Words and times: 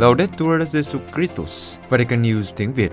Laudetur 0.00 0.62
Jesu 0.72 0.98
Christus, 1.14 1.78
Vatican 1.88 2.22
News 2.22 2.42
tiếng 2.56 2.72
Việt. 2.74 2.90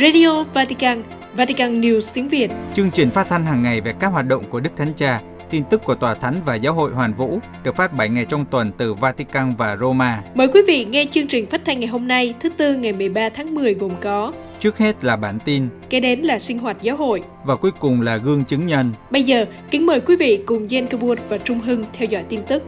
Radio 0.00 0.44
Vatican, 0.54 1.02
Vatican 1.34 1.80
News 1.80 2.10
tiếng 2.14 2.28
Việt. 2.28 2.50
Chương 2.74 2.90
trình 2.90 3.10
phát 3.10 3.26
thanh 3.28 3.46
hàng 3.46 3.62
ngày 3.62 3.80
về 3.80 3.94
các 4.00 4.08
hoạt 4.08 4.26
động 4.26 4.44
của 4.50 4.60
Đức 4.60 4.70
Thánh 4.76 4.92
Cha, 4.96 5.20
tin 5.50 5.64
tức 5.70 5.84
của 5.84 5.94
Tòa 5.94 6.14
Thánh 6.14 6.40
và 6.46 6.54
Giáo 6.54 6.74
hội 6.74 6.90
Hoàn 6.90 7.14
Vũ 7.14 7.38
được 7.62 7.76
phát 7.76 7.92
7 7.92 8.08
ngày 8.08 8.26
trong 8.28 8.44
tuần 8.50 8.72
từ 8.78 8.94
Vatican 8.94 9.54
và 9.58 9.76
Roma. 9.76 10.22
Mời 10.34 10.48
quý 10.48 10.60
vị 10.66 10.84
nghe 10.84 11.04
chương 11.10 11.26
trình 11.26 11.46
phát 11.46 11.60
thanh 11.64 11.80
ngày 11.80 11.88
hôm 11.88 12.08
nay, 12.08 12.34
thứ 12.40 12.48
Tư 12.48 12.74
ngày 12.74 12.92
13 12.92 13.28
tháng 13.28 13.54
10 13.54 13.74
gồm 13.74 13.92
có 14.00 14.32
Trước 14.60 14.78
hết 14.78 15.04
là 15.04 15.16
bản 15.16 15.38
tin 15.44 15.68
Kế 15.90 16.00
đến 16.00 16.20
là 16.20 16.38
sinh 16.38 16.58
hoạt 16.58 16.82
giáo 16.82 16.96
hội. 16.96 17.22
và 17.44 17.56
cuối 17.56 17.70
cùng 17.78 18.02
là 18.02 18.16
gương 18.16 18.44
chứng 18.44 18.66
nhân. 18.66 18.92
Bây 19.10 19.22
giờ, 19.22 19.44
kính 19.70 19.86
mời 19.86 20.00
quý 20.00 20.16
vị 20.16 20.42
cùng 20.46 20.66
Jen 20.66 20.86
Kabur 20.86 21.18
và 21.28 21.38
Trung 21.38 21.60
Hưng 21.60 21.84
theo 21.92 22.08
dõi 22.08 22.22
tin 22.28 22.40
tức. 22.42 22.62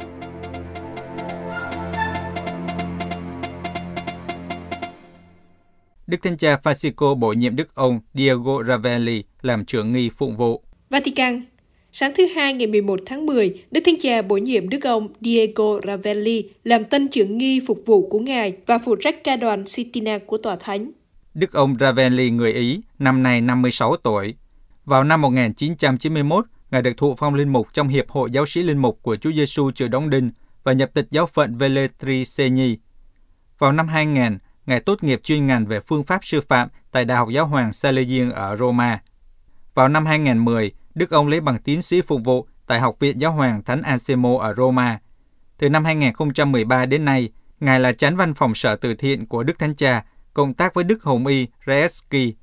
Đức 6.10 6.22
Thánh 6.22 6.36
Cha 6.36 6.56
Francisco 6.62 7.14
bổ 7.14 7.32
nhiệm 7.32 7.56
Đức 7.56 7.74
ông 7.74 8.00
Diego 8.14 8.62
Ravelli 8.68 9.24
làm 9.42 9.64
trưởng 9.64 9.92
nghi 9.92 10.10
phụng 10.16 10.36
vụ. 10.36 10.62
Vatican 10.90 11.42
Sáng 11.92 12.12
thứ 12.16 12.26
Hai 12.26 12.54
ngày 12.54 12.66
11 12.66 13.00
tháng 13.06 13.26
10, 13.26 13.64
Đức 13.70 13.80
Thánh 13.86 13.94
Cha 14.00 14.22
bổ 14.22 14.36
nhiệm 14.36 14.68
Đức 14.68 14.84
ông 14.84 15.08
Diego 15.20 15.80
Ravelli 15.86 16.44
làm 16.64 16.84
tân 16.84 17.08
trưởng 17.08 17.38
nghi 17.38 17.60
phục 17.66 17.82
vụ 17.86 18.08
của 18.08 18.18
Ngài 18.18 18.56
và 18.66 18.78
phụ 18.78 18.96
trách 18.96 19.24
ca 19.24 19.36
đoàn 19.36 19.64
Sistina 19.64 20.18
của 20.26 20.38
Tòa 20.38 20.56
Thánh. 20.56 20.90
Đức 21.34 21.52
ông 21.52 21.76
Ravelli 21.80 22.30
người 22.30 22.52
Ý, 22.52 22.80
năm 22.98 23.22
nay 23.22 23.40
56 23.40 23.96
tuổi. 23.96 24.34
Vào 24.84 25.04
năm 25.04 25.20
1991, 25.20 26.44
Ngài 26.70 26.82
được 26.82 26.92
thụ 26.96 27.14
phong 27.18 27.34
linh 27.34 27.48
mục 27.48 27.68
trong 27.72 27.88
Hiệp 27.88 28.08
hội 28.08 28.30
Giáo 28.30 28.46
sĩ 28.46 28.62
Linh 28.62 28.78
mục 28.78 28.98
của 29.02 29.16
Chúa 29.16 29.32
Giêsu 29.32 29.70
Chợ 29.70 29.88
Đóng 29.88 30.10
Đinh 30.10 30.30
và 30.64 30.72
nhập 30.72 30.90
tịch 30.94 31.06
giáo 31.10 31.26
phận 31.26 31.58
Velletri 31.58 32.24
Segni. 32.24 32.76
Vào 33.58 33.72
năm 33.72 33.88
2000, 33.88 34.38
Ngài 34.70 34.80
tốt 34.80 35.02
nghiệp 35.02 35.20
chuyên 35.24 35.46
ngành 35.46 35.66
về 35.66 35.80
phương 35.80 36.04
pháp 36.04 36.24
sư 36.24 36.40
phạm 36.48 36.68
tại 36.90 37.04
Đại 37.04 37.18
học 37.18 37.28
Giáo 37.28 37.46
hoàng 37.46 37.72
Salesian 37.72 38.30
ở 38.30 38.56
Roma. 38.56 39.02
Vào 39.74 39.88
năm 39.88 40.06
2010, 40.06 40.72
Đức 40.94 41.10
ông 41.10 41.28
lấy 41.28 41.40
bằng 41.40 41.58
tiến 41.58 41.82
sĩ 41.82 42.00
phục 42.00 42.20
vụ 42.24 42.46
tại 42.66 42.80
Học 42.80 42.96
viện 42.98 43.20
Giáo 43.20 43.32
hoàng 43.32 43.62
Thánh 43.62 43.82
Anselmo 43.82 44.38
ở 44.38 44.54
Roma. 44.54 44.98
Từ 45.58 45.68
năm 45.68 45.84
2013 45.84 46.86
đến 46.86 47.04
nay, 47.04 47.30
Ngài 47.60 47.80
là 47.80 47.92
chánh 47.92 48.16
văn 48.16 48.34
phòng 48.34 48.54
sở 48.54 48.76
từ 48.76 48.94
thiện 48.94 49.26
của 49.26 49.42
Đức 49.42 49.58
Thánh 49.58 49.74
Cha, 49.74 50.04
cộng 50.34 50.54
tác 50.54 50.74
với 50.74 50.84
Đức 50.84 51.02
Hồng 51.02 51.26
Y 51.26 51.46
Reski. 51.66 52.36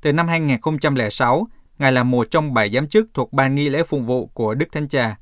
Từ 0.00 0.12
năm 0.12 0.28
2006, 0.28 1.46
Ngài 1.78 1.92
là 1.92 2.02
một 2.02 2.26
trong 2.30 2.54
bảy 2.54 2.70
giám 2.70 2.88
chức 2.88 3.06
thuộc 3.14 3.32
ban 3.32 3.54
nghi 3.54 3.68
lễ 3.68 3.82
phụng 3.86 4.06
vụ 4.06 4.26
của 4.26 4.54
Đức 4.54 4.66
Thánh 4.72 4.88
Cha. 4.88 5.16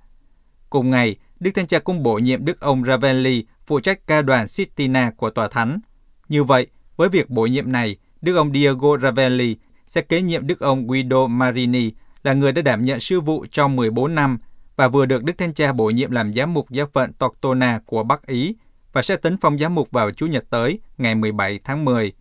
Cùng 0.70 0.91
ngày, 0.91 1.17
Đức 1.41 1.50
Thánh 1.55 1.67
Cha 1.67 1.78
cũng 1.78 2.03
bổ 2.03 2.14
nhiệm 2.14 2.45
Đức 2.45 2.61
ông 2.61 2.84
Ravelli 2.84 3.45
phụ 3.67 3.80
trách 3.80 4.06
ca 4.06 4.23
đoàn 4.23 4.48
Sistina 4.48 5.11
của 5.17 5.30
Tòa 5.30 5.48
Thánh. 5.48 5.80
Như 6.33 6.44
vậy, 6.44 6.66
với 6.97 7.08
việc 7.08 7.30
bổ 7.30 7.47
nhiệm 7.47 7.72
này, 7.72 7.97
Đức 8.22 8.36
ông 8.36 8.52
Diego 8.52 8.98
Ravelli 9.02 9.56
sẽ 9.86 10.00
kế 10.00 10.22
nhiệm 10.22 10.47
Đức 10.47 10.61
ông 10.61 10.86
Guido 10.86 11.27
Marini 11.27 11.91
là 12.22 12.33
người 12.33 12.52
đã 12.52 12.62
đảm 12.62 12.84
nhận 12.84 13.00
sư 13.00 13.20
vụ 13.20 13.47
trong 13.50 13.77
14 13.77 14.14
năm 14.14 14.39
và 14.77 14.89
vừa 14.89 15.06
được 15.06 15.24
Đức 15.24 15.33
Thánh 15.39 15.55
Cha 15.55 15.72
bổ 15.72 15.91
nhiệm 15.91 16.11
làm 16.11 16.34
giám 16.34 16.55
mục 16.55 16.70
giáo 16.70 16.86
phận 16.92 17.12
Tortona 17.12 17.80
của 17.86 18.02
Bắc 18.02 18.27
Ý 18.27 18.56
và 18.92 19.02
sẽ 19.02 19.16
tấn 19.16 19.36
phong 19.41 19.58
giám 19.58 19.74
mục 19.74 19.91
vào 19.91 20.11
Chủ 20.11 20.27
nhật 20.27 20.44
tới, 20.50 20.78
ngày 20.98 21.14
17 21.14 21.58
tháng 21.64 21.84
10. 21.84 22.12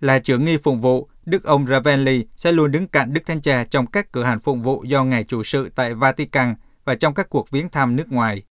Là 0.00 0.18
trưởng 0.18 0.44
nghi 0.44 0.56
phụng 0.56 0.80
vụ, 0.80 1.08
Đức 1.26 1.44
ông 1.44 1.66
Ravelli 1.66 2.24
sẽ 2.36 2.52
luôn 2.52 2.70
đứng 2.70 2.88
cạnh 2.88 3.12
Đức 3.12 3.20
Thánh 3.26 3.40
Cha 3.40 3.64
trong 3.64 3.86
các 3.86 4.12
cửa 4.12 4.24
hàng 4.24 4.40
phụng 4.40 4.62
vụ 4.62 4.84
do 4.84 5.04
Ngài 5.04 5.24
chủ 5.24 5.42
sự 5.42 5.70
tại 5.74 5.94
Vatican 5.94 6.54
và 6.84 6.94
trong 6.94 7.14
các 7.14 7.30
cuộc 7.30 7.50
viếng 7.50 7.68
thăm 7.68 7.96
nước 7.96 8.12
ngoài. 8.12 8.42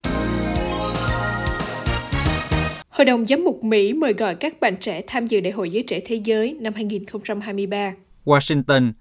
Hội 2.99 3.05
đồng 3.05 3.27
Giám 3.27 3.43
mục 3.43 3.63
Mỹ 3.63 3.93
mời 3.93 4.13
gọi 4.13 4.35
các 4.35 4.59
bạn 4.59 4.77
trẻ 4.77 5.01
tham 5.07 5.27
dự 5.27 5.39
Đại 5.39 5.51
hội 5.51 5.69
Giới 5.69 5.83
Trẻ 5.83 5.99
Thế 6.05 6.15
Giới 6.15 6.57
năm 6.59 6.73
2023. 6.73 7.93
Washington 8.25 8.91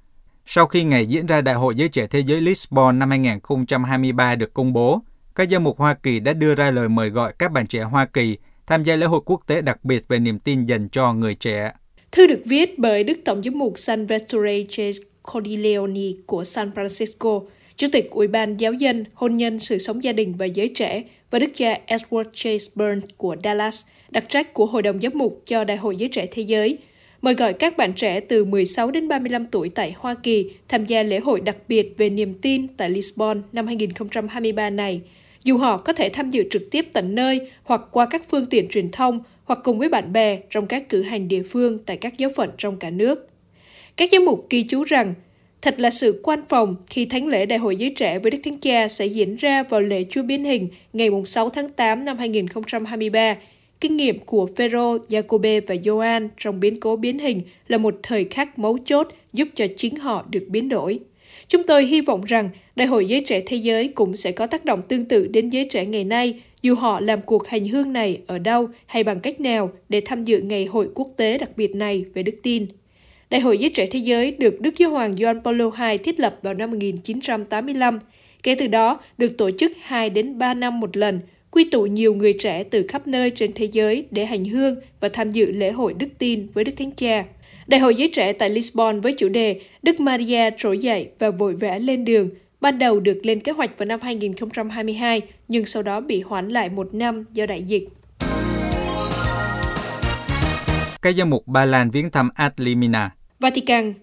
Sau 0.46 0.66
khi 0.66 0.84
ngày 0.84 1.06
diễn 1.06 1.26
ra 1.26 1.40
Đại 1.40 1.54
hội 1.54 1.74
Giới 1.74 1.88
Trẻ 1.88 2.06
Thế 2.06 2.20
giới 2.20 2.40
Lisbon 2.40 2.98
năm 2.98 3.10
2023 3.10 4.36
được 4.36 4.54
công 4.54 4.72
bố, 4.72 5.00
các 5.34 5.48
giám 5.50 5.64
mục 5.64 5.78
Hoa 5.78 5.94
Kỳ 5.94 6.20
đã 6.20 6.32
đưa 6.32 6.54
ra 6.54 6.70
lời 6.70 6.88
mời 6.88 7.10
gọi 7.10 7.32
các 7.38 7.52
bạn 7.52 7.66
trẻ 7.66 7.82
Hoa 7.82 8.06
Kỳ 8.06 8.36
tham 8.66 8.84
gia 8.84 8.96
lễ 8.96 9.06
hội 9.06 9.20
quốc 9.24 9.40
tế 9.46 9.60
đặc 9.60 9.84
biệt 9.84 10.04
về 10.08 10.18
niềm 10.18 10.38
tin 10.38 10.66
dành 10.66 10.88
cho 10.88 11.12
người 11.12 11.34
trẻ. 11.34 11.72
Thư 12.12 12.26
được 12.26 12.42
viết 12.46 12.78
bởi 12.78 13.04
Đức 13.04 13.18
Tổng 13.24 13.42
giám 13.42 13.58
mục 13.58 13.78
Salvatore. 13.78 14.62
Cordileone 15.32 16.10
của 16.26 16.44
San 16.44 16.70
Francisco, 16.70 17.44
Chủ 17.76 17.86
tịch 17.92 18.10
Ủy 18.10 18.28
ban 18.28 18.56
Giáo 18.56 18.72
dân, 18.72 19.04
Hôn 19.14 19.36
nhân, 19.36 19.58
Sự 19.58 19.78
sống 19.78 20.04
gia 20.04 20.12
đình 20.12 20.34
và 20.38 20.46
giới 20.46 20.68
trẻ 20.68 21.04
và 21.30 21.38
Đức 21.38 21.50
cha 21.54 21.78
Edward 21.86 22.24
Chase 22.32 22.66
Burns 22.74 23.04
của 23.16 23.36
Dallas, 23.44 23.84
đặc 24.10 24.24
trách 24.28 24.54
của 24.54 24.66
Hội 24.66 24.82
đồng 24.82 25.00
Giám 25.00 25.12
mục 25.14 25.42
cho 25.46 25.64
Đại 25.64 25.76
hội 25.76 25.96
Giới 25.96 26.08
Trẻ 26.08 26.26
Thế 26.30 26.42
Giới, 26.42 26.78
mời 27.22 27.34
gọi 27.34 27.52
các 27.52 27.76
bạn 27.76 27.92
trẻ 27.92 28.20
từ 28.20 28.44
16 28.44 28.90
đến 28.90 29.08
35 29.08 29.46
tuổi 29.46 29.68
tại 29.68 29.94
Hoa 29.98 30.14
Kỳ 30.22 30.50
tham 30.68 30.86
gia 30.86 31.02
lễ 31.02 31.18
hội 31.18 31.40
đặc 31.40 31.56
biệt 31.68 31.94
về 31.96 32.10
niềm 32.10 32.34
tin 32.34 32.68
tại 32.68 32.90
Lisbon 32.90 33.42
năm 33.52 33.66
2023 33.66 34.70
này, 34.70 35.00
dù 35.44 35.56
họ 35.56 35.76
có 35.76 35.92
thể 35.92 36.08
tham 36.08 36.30
dự 36.30 36.44
trực 36.50 36.70
tiếp 36.70 36.86
tận 36.92 37.14
nơi 37.14 37.40
hoặc 37.62 37.80
qua 37.90 38.06
các 38.10 38.22
phương 38.28 38.46
tiện 38.46 38.68
truyền 38.68 38.90
thông 38.90 39.20
hoặc 39.44 39.58
cùng 39.64 39.78
với 39.78 39.88
bạn 39.88 40.12
bè 40.12 40.38
trong 40.50 40.66
các 40.66 40.88
cử 40.88 41.02
hành 41.02 41.28
địa 41.28 41.42
phương 41.42 41.78
tại 41.78 41.96
các 41.96 42.18
giáo 42.18 42.30
phận 42.36 42.50
trong 42.58 42.76
cả 42.76 42.90
nước. 42.90 43.28
Các 43.96 44.08
giám 44.12 44.24
mục 44.24 44.46
ghi 44.50 44.62
chú 44.62 44.84
rằng, 44.84 45.14
thật 45.62 45.80
là 45.80 45.90
sự 45.90 46.20
quan 46.22 46.40
phòng 46.48 46.76
khi 46.86 47.04
thánh 47.04 47.26
lễ 47.26 47.46
Đại 47.46 47.58
hội 47.58 47.76
Giới 47.76 47.90
Trẻ 47.90 48.18
với 48.18 48.30
Đức 48.30 48.38
Thánh 48.44 48.58
Cha 48.58 48.88
sẽ 48.88 49.06
diễn 49.06 49.36
ra 49.36 49.62
vào 49.62 49.80
lễ 49.80 50.04
Chúa 50.10 50.22
Biến 50.22 50.44
Hình 50.44 50.68
ngày 50.92 51.08
6 51.26 51.50
tháng 51.50 51.68
8 51.68 52.04
năm 52.04 52.18
2023. 52.18 53.36
Kinh 53.80 53.96
nghiệm 53.96 54.18
của 54.18 54.48
Phêrô, 54.56 54.98
Giacôbê 55.08 55.60
và 55.60 55.74
Gioan 55.84 56.28
trong 56.38 56.60
biến 56.60 56.80
cố 56.80 56.96
biến 56.96 57.18
hình 57.18 57.42
là 57.68 57.78
một 57.78 57.94
thời 58.02 58.24
khắc 58.24 58.58
mấu 58.58 58.78
chốt 58.84 59.08
giúp 59.32 59.48
cho 59.54 59.66
chính 59.76 59.96
họ 59.96 60.26
được 60.30 60.44
biến 60.48 60.68
đổi. 60.68 61.00
Chúng 61.48 61.64
tôi 61.64 61.84
hy 61.84 62.00
vọng 62.00 62.24
rằng 62.24 62.50
Đại 62.76 62.86
hội 62.86 63.06
Giới 63.06 63.22
Trẻ 63.26 63.42
Thế 63.46 63.56
Giới 63.56 63.88
cũng 63.88 64.16
sẽ 64.16 64.32
có 64.32 64.46
tác 64.46 64.64
động 64.64 64.82
tương 64.82 65.04
tự 65.04 65.26
đến 65.26 65.50
giới 65.50 65.64
trẻ 65.64 65.86
ngày 65.86 66.04
nay, 66.04 66.40
dù 66.62 66.74
họ 66.74 67.00
làm 67.00 67.20
cuộc 67.22 67.48
hành 67.48 67.68
hương 67.68 67.92
này 67.92 68.20
ở 68.26 68.38
đâu 68.38 68.68
hay 68.86 69.04
bằng 69.04 69.20
cách 69.20 69.40
nào 69.40 69.70
để 69.88 70.02
tham 70.04 70.24
dự 70.24 70.40
ngày 70.40 70.64
hội 70.64 70.88
quốc 70.94 71.08
tế 71.16 71.38
đặc 71.38 71.50
biệt 71.56 71.74
này 71.74 72.04
về 72.14 72.22
đức 72.22 72.34
tin. 72.42 72.66
Đại 73.30 73.40
hội 73.40 73.58
Giới 73.58 73.70
Trẻ 73.70 73.86
Thế 73.86 73.98
Giới 73.98 74.30
được 74.30 74.60
Đức 74.60 74.78
Giáo 74.78 74.90
hoàng 74.90 75.16
Gioan 75.16 75.40
Paulo 75.44 75.70
II 75.88 75.98
thiết 75.98 76.20
lập 76.20 76.38
vào 76.42 76.54
năm 76.54 76.70
1985. 76.70 77.98
Kể 78.42 78.54
từ 78.54 78.66
đó, 78.66 78.98
được 79.18 79.38
tổ 79.38 79.50
chức 79.50 79.72
2 79.82 80.10
đến 80.10 80.38
3 80.38 80.54
năm 80.54 80.80
một 80.80 80.96
lần, 80.96 81.20
quy 81.50 81.70
tụ 81.70 81.86
nhiều 81.86 82.14
người 82.14 82.32
trẻ 82.32 82.64
từ 82.64 82.86
khắp 82.88 83.06
nơi 83.06 83.30
trên 83.30 83.52
thế 83.54 83.64
giới 83.64 84.06
để 84.10 84.26
hành 84.26 84.44
hương 84.44 84.76
và 85.00 85.08
tham 85.08 85.30
dự 85.30 85.52
lễ 85.52 85.70
hội 85.70 85.94
đức 85.94 86.08
tin 86.18 86.46
với 86.54 86.64
Đức 86.64 86.72
Thánh 86.78 86.90
Cha. 86.90 87.24
Đại 87.66 87.80
hội 87.80 87.94
giới 87.94 88.10
trẻ 88.14 88.32
tại 88.32 88.50
Lisbon 88.50 89.00
với 89.00 89.14
chủ 89.18 89.28
đề 89.28 89.60
Đức 89.82 90.00
Maria 90.00 90.50
trỗi 90.58 90.78
dậy 90.78 91.08
và 91.18 91.30
vội 91.30 91.54
vã 91.54 91.78
lên 91.78 92.04
đường, 92.04 92.30
ban 92.60 92.78
đầu 92.78 93.00
được 93.00 93.20
lên 93.22 93.40
kế 93.40 93.52
hoạch 93.52 93.78
vào 93.78 93.86
năm 93.86 94.00
2022 94.02 95.22
nhưng 95.48 95.66
sau 95.66 95.82
đó 95.82 96.00
bị 96.00 96.20
hoãn 96.20 96.48
lại 96.48 96.68
một 96.68 96.94
năm 96.94 97.24
do 97.32 97.46
đại 97.46 97.62
dịch. 97.62 97.88
Các 101.02 101.14
giám 101.18 101.30
mục 101.30 101.46
Ba 101.46 101.64
Lan 101.64 101.90
viếng 101.90 102.10
thăm 102.10 102.30
Ad 102.34 102.52
Limina. 102.56 103.10
Vatican 103.40 103.94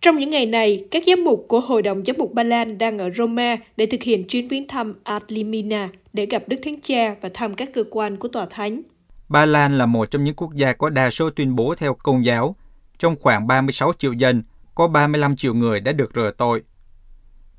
trong 0.00 0.18
những 0.18 0.30
ngày 0.30 0.46
này, 0.46 0.84
các 0.90 1.02
giám 1.06 1.24
mục 1.24 1.44
của 1.48 1.60
Hội 1.60 1.82
đồng 1.82 2.04
Giám 2.04 2.16
mục 2.18 2.32
Ba 2.32 2.42
Lan 2.42 2.78
đang 2.78 2.98
ở 2.98 3.10
Roma 3.10 3.56
để 3.76 3.86
thực 3.86 4.02
hiện 4.02 4.24
chuyến 4.28 4.48
viếng 4.48 4.68
thăm 4.68 4.94
Ad 5.04 5.22
Limina 5.28 5.88
để 6.12 6.26
gặp 6.26 6.42
Đức 6.46 6.56
Thánh 6.64 6.80
Cha 6.82 7.14
và 7.20 7.28
thăm 7.34 7.54
các 7.54 7.70
cơ 7.74 7.84
quan 7.90 8.16
của 8.16 8.28
Tòa 8.28 8.46
Thánh. 8.50 8.82
Ba 9.28 9.46
Lan 9.46 9.78
là 9.78 9.86
một 9.86 10.10
trong 10.10 10.24
những 10.24 10.34
quốc 10.34 10.54
gia 10.54 10.72
có 10.72 10.90
đa 10.90 11.10
số 11.10 11.30
tuyên 11.30 11.56
bố 11.56 11.74
theo 11.74 11.94
công 11.94 12.24
giáo. 12.24 12.56
Trong 12.98 13.16
khoảng 13.20 13.46
36 13.46 13.92
triệu 13.98 14.12
dân, 14.12 14.42
có 14.74 14.88
35 14.88 15.36
triệu 15.36 15.54
người 15.54 15.80
đã 15.80 15.92
được 15.92 16.10
rửa 16.14 16.30
tội. 16.38 16.62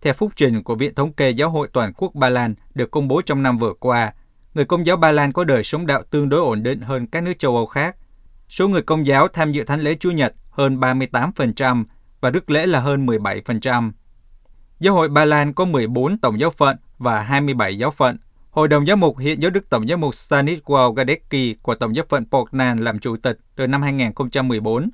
Theo 0.01 0.13
phúc 0.13 0.31
trình 0.35 0.63
của 0.63 0.75
Viện 0.75 0.95
Thống 0.95 1.13
kê 1.13 1.29
Giáo 1.29 1.49
hội 1.49 1.67
Toàn 1.73 1.93
quốc 1.97 2.15
Ba 2.15 2.29
Lan 2.29 2.55
được 2.73 2.91
công 2.91 3.07
bố 3.07 3.21
trong 3.21 3.43
năm 3.43 3.57
vừa 3.57 3.73
qua, 3.73 4.13
người 4.53 4.65
công 4.65 4.85
giáo 4.85 4.97
Ba 4.97 5.11
Lan 5.11 5.33
có 5.33 5.43
đời 5.43 5.63
sống 5.63 5.87
đạo 5.87 6.03
tương 6.09 6.29
đối 6.29 6.39
ổn 6.39 6.63
định 6.63 6.81
hơn 6.81 7.07
các 7.07 7.23
nước 7.23 7.39
châu 7.39 7.55
Âu 7.55 7.65
khác. 7.65 7.95
Số 8.49 8.67
người 8.67 8.81
công 8.81 9.07
giáo 9.07 9.27
tham 9.27 9.51
dự 9.51 9.63
thánh 9.63 9.81
lễ 9.81 9.95
Chúa 9.99 10.11
Nhật 10.11 10.33
hơn 10.49 10.79
38% 10.79 11.83
và 12.21 12.29
đức 12.29 12.49
lễ 12.49 12.65
là 12.65 12.79
hơn 12.79 13.05
17%. 13.05 13.91
Giáo 14.79 14.93
hội 14.93 15.09
Ba 15.09 15.25
Lan 15.25 15.53
có 15.53 15.65
14 15.65 16.17
tổng 16.17 16.39
giáo 16.39 16.51
phận 16.51 16.77
và 16.97 17.21
27 17.21 17.77
giáo 17.77 17.91
phận. 17.91 18.17
Hội 18.51 18.67
đồng 18.67 18.87
giáo 18.87 18.97
mục 18.97 19.17
hiện 19.17 19.41
do 19.41 19.49
Đức 19.49 19.69
Tổng 19.69 19.87
giáo 19.87 19.97
mục 19.97 20.13
Stanisław 20.13 20.93
Gadecki 20.93 21.61
của 21.61 21.75
Tổng 21.75 21.95
giáo 21.95 22.05
phận 22.09 22.25
Poznan 22.31 22.83
làm 22.83 22.99
chủ 22.99 23.17
tịch 23.17 23.39
từ 23.55 23.67
năm 23.67 23.81
2014. 23.81 24.89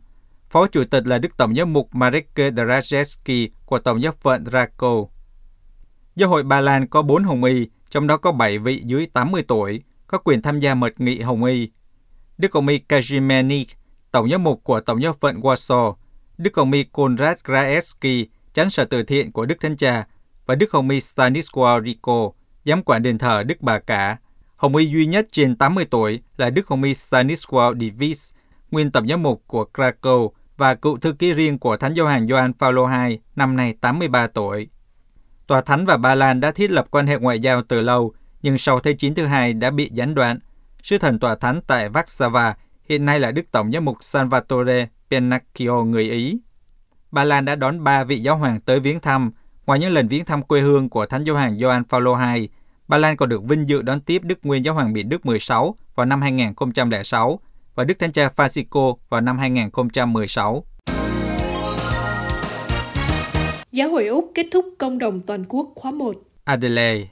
Phó 0.49 0.67
chủ 0.67 0.83
tịch 0.91 1.07
là 1.07 1.17
Đức 1.17 1.37
Tổng 1.37 1.55
giáo 1.55 1.65
mục 1.65 1.89
Marek 1.91 2.29
Drajewski 2.35 3.49
của 3.65 3.79
Tổng 3.79 4.01
giáo 4.01 4.13
phận 4.21 4.43
Rakow. 4.43 5.07
Giáo 6.15 6.29
hội 6.29 6.43
Ba 6.43 6.61
Lan 6.61 6.87
có 6.87 7.01
4 7.01 7.23
hồng 7.23 7.43
y, 7.43 7.67
trong 7.89 8.07
đó 8.07 8.17
có 8.17 8.31
7 8.31 8.59
vị 8.59 8.81
dưới 8.85 9.05
80 9.05 9.43
tuổi, 9.47 9.81
có 10.07 10.17
quyền 10.17 10.41
tham 10.41 10.59
gia 10.59 10.75
mật 10.75 10.99
nghị 10.99 11.21
hồng 11.21 11.43
y. 11.43 11.69
Đức 12.37 12.53
Hồng 12.53 12.67
y 12.67 12.79
Kazimiernik, 12.89 13.65
Tổng 14.11 14.29
giáo 14.29 14.39
mục 14.39 14.63
của 14.63 14.79
Tổng 14.79 15.01
giáo 15.01 15.13
phận 15.13 15.39
Warsaw, 15.39 15.95
Đức 16.37 16.57
Hồng 16.57 16.71
y 16.71 16.83
Konrad 16.83 17.37
Krajewski, 17.43 18.25
chánh 18.53 18.69
sở 18.69 18.85
từ 18.85 19.03
thiện 19.03 19.31
của 19.31 19.45
Đức 19.45 19.55
Thánh 19.61 19.77
Cha, 19.77 20.07
và 20.45 20.55
Đức 20.55 20.71
Hồng 20.71 20.89
y 20.89 20.99
Stanisław 20.99 21.83
Rico, 21.83 22.31
giám 22.65 22.83
quản 22.83 23.03
đền 23.03 23.17
thờ 23.17 23.43
Đức 23.43 23.61
Bà 23.61 23.79
Cả. 23.79 24.17
Hồng 24.55 24.75
y 24.75 24.85
duy 24.85 25.05
nhất 25.05 25.27
trên 25.31 25.55
80 25.55 25.85
tuổi 25.85 26.21
là 26.37 26.49
Đức 26.49 26.67
Hồng 26.67 26.83
y 26.83 26.93
Stanisław 26.93 27.79
Divis, 27.79 28.33
nguyên 28.71 28.91
tổng 28.91 29.07
giám 29.07 29.23
mục 29.23 29.43
của 29.47 29.65
Krakow 29.73 30.29
và 30.57 30.75
cựu 30.75 30.97
thư 30.97 31.13
ký 31.13 31.33
riêng 31.33 31.59
của 31.59 31.77
Thánh 31.77 31.95
Gioan 31.95 32.27
Gioan 32.27 32.53
Phaolô 32.53 32.87
II, 32.87 33.19
năm 33.35 33.55
nay 33.55 33.75
83 33.81 34.27
tuổi. 34.27 34.67
Tòa 35.47 35.61
Thánh 35.61 35.85
và 35.85 35.97
Ba 35.97 36.15
Lan 36.15 36.39
đã 36.39 36.51
thiết 36.51 36.71
lập 36.71 36.87
quan 36.91 37.07
hệ 37.07 37.17
ngoại 37.17 37.39
giao 37.39 37.61
từ 37.61 37.81
lâu, 37.81 38.13
nhưng 38.41 38.57
sau 38.57 38.79
Thế 38.79 38.93
chiến 38.93 39.15
thứ 39.15 39.25
hai 39.25 39.53
đã 39.53 39.71
bị 39.71 39.89
gián 39.93 40.15
đoạn. 40.15 40.39
Sứ 40.83 40.97
thần 40.97 41.19
Tòa 41.19 41.35
Thánh 41.35 41.61
tại 41.67 41.89
Warsaw 41.89 42.53
hiện 42.89 43.05
nay 43.05 43.19
là 43.19 43.31
Đức 43.31 43.51
Tổng 43.51 43.71
giám 43.71 43.85
mục 43.85 43.97
Salvatore 44.01 44.87
Pennacchio 45.11 45.83
người 45.83 46.09
Ý. 46.09 46.39
Ba 47.11 47.23
Lan 47.23 47.45
đã 47.45 47.55
đón 47.55 47.83
ba 47.83 48.03
vị 48.03 48.19
giáo 48.19 48.37
hoàng 48.37 48.61
tới 48.61 48.79
viếng 48.79 48.99
thăm. 48.99 49.31
Ngoài 49.65 49.79
những 49.79 49.93
lần 49.93 50.07
viếng 50.07 50.25
thăm 50.25 50.43
quê 50.43 50.61
hương 50.61 50.89
của 50.89 51.05
Thánh 51.05 51.23
Giáo 51.23 51.35
hoàng 51.35 51.59
Gioan 51.59 51.83
Phaolô 51.83 52.17
II, 52.33 52.49
Ba 52.87 52.97
Lan 52.97 53.17
còn 53.17 53.29
được 53.29 53.43
vinh 53.43 53.69
dự 53.69 53.81
đón 53.81 54.01
tiếp 54.01 54.21
Đức 54.23 54.39
Nguyên 54.43 54.65
Giáo 54.65 54.73
hoàng 54.73 54.93
Biển 54.93 55.09
Đức 55.09 55.25
16 55.25 55.75
vào 55.95 56.05
năm 56.05 56.21
2006 56.21 57.39
và 57.75 57.83
Đức 57.83 57.99
Thánh 57.99 58.11
cha 58.11 58.29
Francisco 58.35 58.95
vào 59.09 59.21
năm 59.21 59.37
2016. 59.37 60.63
Giáo 63.71 63.89
hội 63.89 64.07
Úc 64.07 64.31
kết 64.35 64.47
thúc 64.51 64.65
công 64.77 64.97
đồng 64.97 65.19
toàn 65.19 65.45
quốc 65.45 65.69
khóa 65.75 65.91
1. 65.91 66.15
Adelaide 66.43 67.07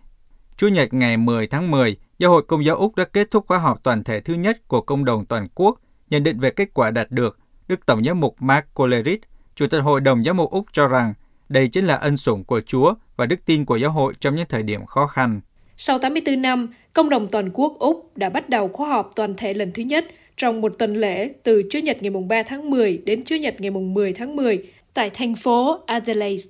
Chủ 0.58 0.68
nhật 0.68 0.94
ngày 0.94 1.18
10 1.18 1.48
tháng 1.48 1.72
10, 1.72 1.98
Giáo 2.20 2.32
hội 2.32 2.44
Công 2.48 2.66
giáo 2.66 2.76
Úc 2.76 2.96
đã 2.96 3.06
kết 3.06 3.32
thúc 3.32 3.48
khóa 3.48 3.58
họp 3.58 3.84
toàn 3.84 4.04
thể 4.04 4.20
thứ 4.20 4.34
nhất 4.34 4.68
của 4.68 4.82
công 4.82 5.06
đồng 5.06 5.26
toàn 5.26 5.48
quốc, 5.56 5.80
nhận 6.10 6.24
định 6.24 6.40
về 6.40 6.50
kết 6.50 6.70
quả 6.74 6.92
đạt 6.92 7.12
được. 7.12 7.40
Đức 7.68 7.86
Tổng 7.86 8.04
giám 8.04 8.20
mục 8.20 8.36
Mark 8.40 8.66
Coleridge, 8.74 9.28
Chủ 9.56 9.68
tịch 9.68 9.82
Hội 9.82 10.02
đồng 10.02 10.24
Giám 10.24 10.38
mục 10.38 10.52
Úc 10.52 10.66
cho 10.74 10.88
rằng 10.88 11.14
đây 11.50 11.68
chính 11.68 11.88
là 11.88 11.96
ân 11.96 12.18
sủng 12.18 12.44
của 12.44 12.62
Chúa 12.66 12.94
và 13.16 13.26
đức 13.26 13.36
tin 13.46 13.66
của 13.66 13.76
giáo 13.76 13.92
hội 13.92 14.14
trong 14.20 14.36
những 14.36 14.46
thời 14.50 14.64
điểm 14.64 14.86
khó 14.86 15.08
khăn. 15.08 15.42
Sau 15.78 15.98
84 15.98 16.42
năm, 16.42 16.68
Công 16.94 17.10
đồng 17.10 17.28
Toàn 17.28 17.50
quốc 17.54 17.76
Úc 17.80 18.18
đã 18.18 18.30
bắt 18.30 18.50
đầu 18.50 18.68
khóa 18.68 18.90
họp 18.90 19.12
toàn 19.16 19.34
thể 19.38 19.54
lần 19.54 19.72
thứ 19.74 19.84
nhất 19.84 20.06
trong 20.38 20.62
một 20.62 20.80
tuần 20.80 20.96
lễ 20.96 21.30
từ 21.44 21.64
Chủ 21.70 21.80
nhật 21.80 21.98
ngày 22.02 22.12
3 22.30 22.44
tháng 22.44 22.70
10 22.70 22.98
đến 23.06 23.24
Chủ 23.24 23.36
nhật 23.36 23.62
ngày 23.62 23.72
10 23.72 24.14
tháng 24.14 24.36
10 24.36 24.64
tại 24.94 25.10
thành 25.10 25.36
phố 25.36 25.80
Adelaide. 25.86 26.44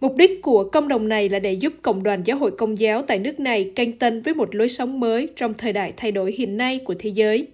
Mục 0.00 0.16
đích 0.16 0.42
của 0.42 0.64
công 0.64 0.88
đồng 0.88 1.08
này 1.08 1.28
là 1.28 1.38
để 1.38 1.52
giúp 1.52 1.72
Cộng 1.82 2.02
đoàn 2.02 2.22
Giáo 2.24 2.36
hội 2.36 2.50
Công 2.58 2.78
giáo 2.78 3.02
tại 3.02 3.18
nước 3.18 3.40
này 3.40 3.72
canh 3.76 3.92
tân 3.92 4.22
với 4.22 4.34
một 4.34 4.54
lối 4.54 4.68
sống 4.68 5.00
mới 5.00 5.28
trong 5.36 5.54
thời 5.54 5.72
đại 5.72 5.92
thay 5.96 6.12
đổi 6.12 6.32
hiện 6.32 6.56
nay 6.56 6.78
của 6.84 6.94
thế 6.98 7.10
giới. 7.10 7.46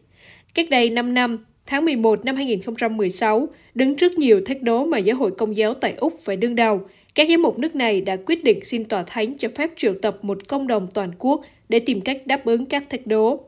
Cách 0.55 0.71
đây 0.71 0.91
5 0.91 1.15
năm, 1.15 1.45
tháng 1.70 1.85
11 1.85 2.25
năm 2.25 2.37
2016, 2.37 3.49
đứng 3.75 3.97
trước 3.97 4.12
nhiều 4.19 4.41
thách 4.47 4.62
đố 4.62 4.85
mà 4.85 4.99
Giáo 4.99 5.17
hội 5.17 5.31
Công 5.31 5.56
giáo 5.56 5.75
tại 5.75 5.94
Úc 5.97 6.20
phải 6.23 6.37
đương 6.37 6.55
đầu, 6.55 6.81
các 7.15 7.29
giám 7.29 7.43
mục 7.43 7.59
nước 7.59 7.76
này 7.76 8.00
đã 8.00 8.17
quyết 8.26 8.44
định 8.44 8.65
xin 8.65 8.85
tòa 8.85 9.03
thánh 9.06 9.38
cho 9.38 9.49
phép 9.55 9.70
triệu 9.76 9.94
tập 10.03 10.19
một 10.23 10.49
công 10.49 10.67
đồng 10.67 10.88
toàn 10.94 11.11
quốc 11.19 11.41
để 11.69 11.81
tìm 11.81 12.00
cách 12.00 12.26
đáp 12.26 12.44
ứng 12.44 12.67
các 12.67 12.91
thách 12.91 13.06
đố. 13.06 13.41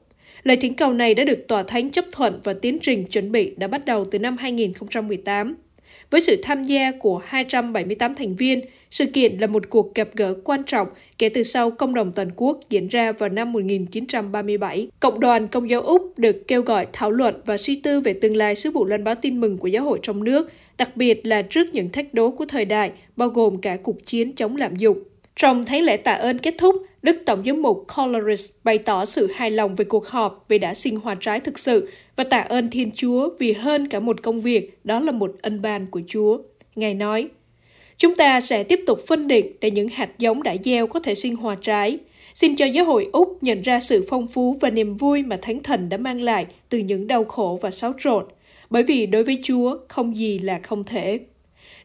Lời 0.43 0.57
thỉnh 0.57 0.75
cầu 0.75 0.93
này 0.93 1.15
đã 1.15 1.25
được 1.25 1.49
tòa 1.49 1.63
thánh 1.63 1.91
chấp 1.91 2.05
thuận 2.13 2.41
và 2.45 2.53
tiến 2.53 2.79
trình 2.83 3.05
chuẩn 3.05 3.33
bị 3.33 3.55
đã 3.57 3.69
bắt 3.69 3.85
đầu 3.85 4.05
từ 4.05 4.19
năm 4.19 4.37
2018. 4.37 5.55
Với 6.11 6.21
sự 6.21 6.37
tham 6.43 6.63
gia 6.63 6.93
của 6.93 7.23
278 7.25 8.15
thành 8.15 8.37
viên, 8.37 8.61
sự 8.91 9.07
kiện 9.07 9.39
là 9.39 9.47
một 9.47 9.71
cuộc 9.71 9.95
gặp 9.95 10.09
gỡ 10.15 10.35
quan 10.45 10.65
trọng 10.65 10.89
kể 11.19 11.29
từ 11.29 11.43
sau 11.43 11.71
công 11.71 11.95
đồng 11.95 12.13
toàn 12.13 12.31
quốc 12.37 12.61
diễn 12.69 12.89
ra 12.89 13.13
vào 13.13 13.29
năm 13.29 13.53
1937. 13.53 14.89
Cộng 15.01 15.21
đoàn 15.21 15.49
Công 15.49 15.71
giáo 15.71 15.81
Úc 15.81 16.19
được 16.19 16.49
kêu 16.49 16.63
gọi 16.63 16.87
thảo 16.93 17.11
luận 17.11 17.35
và 17.47 17.57
suy 17.57 17.81
tư 17.81 18.01
về 18.01 18.13
tương 18.13 18.37
lai 18.37 18.55
sứ 18.55 18.71
vụ 18.71 18.85
loan 18.85 19.05
báo 19.05 19.15
tin 19.15 19.41
mừng 19.41 19.59
của 19.59 19.69
giáo 19.69 19.85
hội 19.85 19.99
trong 20.03 20.25
nước, 20.25 20.53
đặc 20.79 20.97
biệt 20.97 21.27
là 21.27 21.43
trước 21.43 21.67
những 21.73 21.91
thách 21.91 22.15
đố 22.15 22.31
của 22.31 22.45
thời 22.45 22.65
đại, 22.65 22.93
bao 23.17 23.29
gồm 23.29 23.59
cả 23.59 23.77
cuộc 23.83 24.07
chiến 24.07 24.33
chống 24.33 24.57
lạm 24.57 24.77
dụng. 24.77 24.99
Trong 25.37 25.65
thánh 25.65 25.83
lễ 25.83 25.97
tạ 25.97 26.13
ơn 26.13 26.39
kết 26.39 26.55
thúc, 26.59 26.77
Đức 27.03 27.17
Tổng 27.27 27.43
giám 27.47 27.63
mục 27.63 27.87
Coleridge 27.97 28.53
bày 28.65 28.79
tỏ 28.79 29.05
sự 29.05 29.33
hài 29.35 29.51
lòng 29.51 29.75
về 29.75 29.85
cuộc 29.85 30.07
họp 30.07 30.45
vì 30.49 30.59
đã 30.59 30.75
sinh 30.75 30.97
hoa 30.97 31.17
trái 31.21 31.41
thực 31.41 31.59
sự 31.59 31.89
và 32.21 32.25
tạ 32.25 32.41
ơn 32.41 32.71
Thiên 32.71 32.91
Chúa 32.95 33.31
vì 33.39 33.53
hơn 33.53 33.89
cả 33.89 34.01
một 34.01 34.23
công 34.23 34.41
việc, 34.41 34.79
đó 34.85 35.01
là 35.01 35.13
một 35.13 35.33
ân 35.43 35.63
ban 35.63 35.87
của 35.87 36.01
Chúa. 36.07 36.39
Ngài 36.77 36.95
nói, 36.95 37.29
Chúng 37.97 38.15
ta 38.15 38.41
sẽ 38.41 38.63
tiếp 38.63 38.81
tục 38.87 38.99
phân 39.09 39.29
định 39.29 39.47
để 39.61 39.71
những 39.71 39.89
hạt 39.89 40.19
giống 40.19 40.43
đã 40.43 40.57
gieo 40.65 40.87
có 40.87 41.01
thể 41.01 41.15
sinh 41.15 41.37
hoa 41.37 41.57
trái. 41.63 41.99
Xin 42.35 42.57
cho 42.57 42.67
giáo 42.67 42.85
hội 42.85 43.09
Úc 43.13 43.43
nhận 43.43 43.63
ra 43.63 43.81
sự 43.81 44.07
phong 44.09 44.27
phú 44.27 44.57
và 44.61 44.71
niềm 44.71 44.97
vui 44.97 45.23
mà 45.23 45.39
Thánh 45.43 45.63
Thần 45.63 45.89
đã 45.89 45.97
mang 45.97 46.21
lại 46.21 46.47
từ 46.69 46.79
những 46.79 47.07
đau 47.07 47.25
khổ 47.25 47.59
và 47.63 47.71
xáo 47.71 47.95
trộn. 47.99 48.25
Bởi 48.71 48.83
vì 48.83 49.07
đối 49.07 49.25
với 49.25 49.39
Chúa, 49.43 49.77
không 49.89 50.17
gì 50.17 50.39
là 50.39 50.61
không 50.63 50.85
thể. 50.85 51.19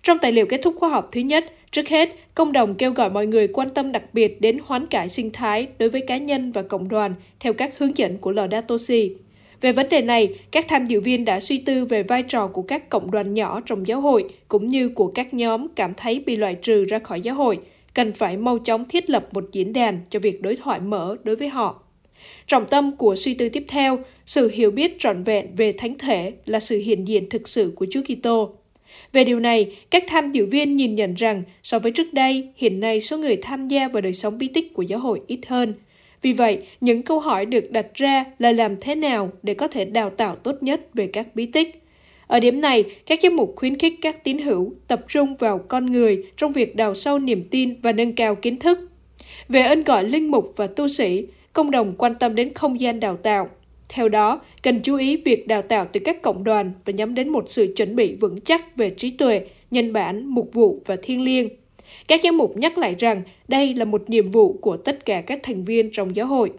Trong 0.04 0.18
tài 0.20 0.32
liệu 0.32 0.46
kết 0.46 0.60
thúc 0.64 0.76
khoa 0.80 0.90
học 0.90 1.10
thứ 1.12 1.22
nhất, 1.22 1.46
trước 1.72 1.88
hết, 1.88 2.10
công 2.36 2.52
đồng 2.52 2.76
kêu 2.76 2.92
gọi 2.92 3.10
mọi 3.10 3.28
người 3.28 3.48
quan 3.48 3.70
tâm 3.70 3.92
đặc 3.92 4.04
biệt 4.14 4.42
đến 4.42 4.58
hoán 4.66 4.86
cải 4.86 5.10
sinh 5.10 5.30
thái 5.34 5.68
đối 5.80 5.90
với 5.90 6.02
cá 6.02 6.18
nhân 6.18 6.52
và 6.52 6.62
cộng 6.62 6.88
đoàn 6.88 7.14
theo 7.40 7.54
các 7.54 7.78
hướng 7.78 7.98
dẫn 7.98 8.18
của 8.18 8.32
Laudato 8.32 8.78
Si. 8.78 9.12
Về 9.62 9.72
vấn 9.72 9.90
đề 9.90 10.02
này, 10.02 10.30
các 10.52 10.66
tham 10.68 10.86
dự 10.86 11.02
viên 11.02 11.26
đã 11.26 11.40
suy 11.40 11.58
tư 11.58 11.86
về 11.86 12.04
vai 12.04 12.24
trò 12.24 12.48
của 12.48 12.62
các 12.62 12.90
cộng 12.90 13.12
đoàn 13.12 13.34
nhỏ 13.34 13.62
trong 13.66 13.88
giáo 13.88 14.02
hội, 14.02 14.26
cũng 14.48 14.66
như 14.66 14.90
của 14.90 15.08
các 15.08 15.34
nhóm 15.34 15.68
cảm 15.76 15.94
thấy 15.94 16.24
bị 16.26 16.36
loại 16.36 16.56
trừ 16.56 16.86
ra 16.86 17.00
khỏi 17.00 17.22
giáo 17.22 17.36
hội, 17.36 17.60
cần 17.94 18.12
phải 18.12 18.38
mau 18.38 18.58
chóng 18.58 18.86
thiết 18.86 19.10
lập 19.10 19.28
một 19.32 19.46
diễn 19.52 19.74
đàn 19.74 20.00
cho 20.10 20.20
việc 20.20 20.42
đối 20.42 20.56
thoại 20.56 20.80
mở 20.80 21.16
đối 21.24 21.36
với 21.36 21.48
họ. 21.48 21.82
Trọng 22.48 22.66
tâm 22.66 22.98
của 22.98 23.16
suy 23.16 23.34
tư 23.34 23.50
tiếp 23.50 23.66
theo, 23.68 24.00
sự 24.26 24.50
hiểu 24.54 24.72
biết 24.72 24.96
trọn 25.00 25.24
vẹn 25.24 25.48
về 25.58 25.72
thánh 25.72 25.98
thể 25.98 26.34
là 26.46 26.60
sự 26.60 26.78
hiện 26.78 27.08
diện 27.08 27.30
thực 27.30 27.48
sự 27.48 27.74
của 27.76 27.86
Chúa 27.92 28.02
Kitô. 28.02 28.50
Về 29.14 29.24
điều 29.24 29.40
này, 29.40 29.76
các 29.90 30.04
tham 30.08 30.32
dự 30.32 30.46
viên 30.46 30.76
nhìn 30.76 30.96
nhận 30.96 31.14
rằng 31.14 31.44
so 31.64 31.80
với 31.80 31.92
trước 31.92 32.14
đây, 32.14 32.50
hiện 32.56 32.80
nay 32.80 33.02
số 33.02 33.18
người 33.18 33.38
tham 33.42 33.68
gia 33.68 33.88
vào 33.88 34.02
đời 34.02 34.14
sống 34.14 34.38
bí 34.38 34.48
tích 34.48 34.74
của 34.74 34.82
giáo 34.82 35.00
hội 35.00 35.22
ít 35.28 35.40
hơn– 35.48 35.74
vì 36.26 36.34
vậy, 36.34 36.58
những 36.82 37.02
câu 37.02 37.20
hỏi 37.20 37.46
được 37.46 37.72
đặt 37.72 37.86
ra 37.94 38.26
là 38.40 38.52
làm 38.52 38.76
thế 38.82 38.96
nào 38.96 39.32
để 39.44 39.54
có 39.54 39.68
thể 39.68 39.86
đào 39.86 40.10
tạo 40.10 40.36
tốt 40.36 40.56
nhất 40.62 40.82
về 40.94 41.08
các 41.08 41.28
bí 41.36 41.46
tích. 41.46 41.84
Ở 42.28 42.40
điểm 42.40 42.62
này, 42.62 42.84
các 43.06 43.20
giám 43.24 43.36
mục 43.36 43.54
khuyến 43.56 43.78
khích 43.78 43.94
các 44.02 44.24
tín 44.24 44.38
hữu 44.38 44.74
tập 44.88 45.02
trung 45.08 45.36
vào 45.36 45.58
con 45.58 45.92
người 45.92 46.24
trong 46.38 46.52
việc 46.52 46.76
đào 46.76 46.96
sâu 46.96 47.20
niềm 47.20 47.44
tin 47.52 47.76
và 47.82 47.92
nâng 47.92 48.16
cao 48.16 48.36
kiến 48.36 48.60
thức. 48.60 48.80
Về 49.50 49.62
ân 49.62 49.84
gọi 49.84 50.04
linh 50.04 50.32
mục 50.32 50.54
và 50.56 50.68
tu 50.68 50.88
sĩ, 50.88 51.28
công 51.54 51.72
đồng 51.72 51.94
quan 51.98 52.16
tâm 52.16 52.36
đến 52.36 52.54
không 52.54 52.80
gian 52.80 53.00
đào 53.00 53.18
tạo. 53.18 53.50
Theo 53.90 54.10
đó, 54.10 54.42
cần 54.64 54.80
chú 54.84 54.96
ý 54.96 55.18
việc 55.18 55.48
đào 55.48 55.62
tạo 55.62 55.88
từ 55.92 56.00
các 56.00 56.22
cộng 56.22 56.44
đoàn 56.44 56.72
và 56.86 56.94
nhắm 56.94 57.16
đến 57.16 57.30
một 57.30 57.46
sự 57.48 57.74
chuẩn 57.76 57.96
bị 57.96 58.16
vững 58.16 58.42
chắc 58.42 58.78
về 58.78 58.90
trí 58.90 59.10
tuệ, 59.10 59.42
nhân 59.72 59.94
bản, 59.94 60.26
mục 60.26 60.50
vụ 60.54 60.82
và 60.86 60.96
thiên 61.04 61.22
liêng. 61.22 61.50
Các 62.08 62.22
giám 62.24 62.38
mục 62.38 62.58
nhắc 62.58 62.78
lại 62.78 62.96
rằng 63.00 63.22
đây 63.48 63.74
là 63.74 63.86
một 63.86 64.10
nhiệm 64.10 64.32
vụ 64.32 64.54
của 64.54 64.78
tất 64.78 65.06
cả 65.06 65.22
các 65.22 65.40
thành 65.44 65.64
viên 65.64 65.90
trong 65.92 66.16
giáo 66.16 66.26
hội. 66.26 66.52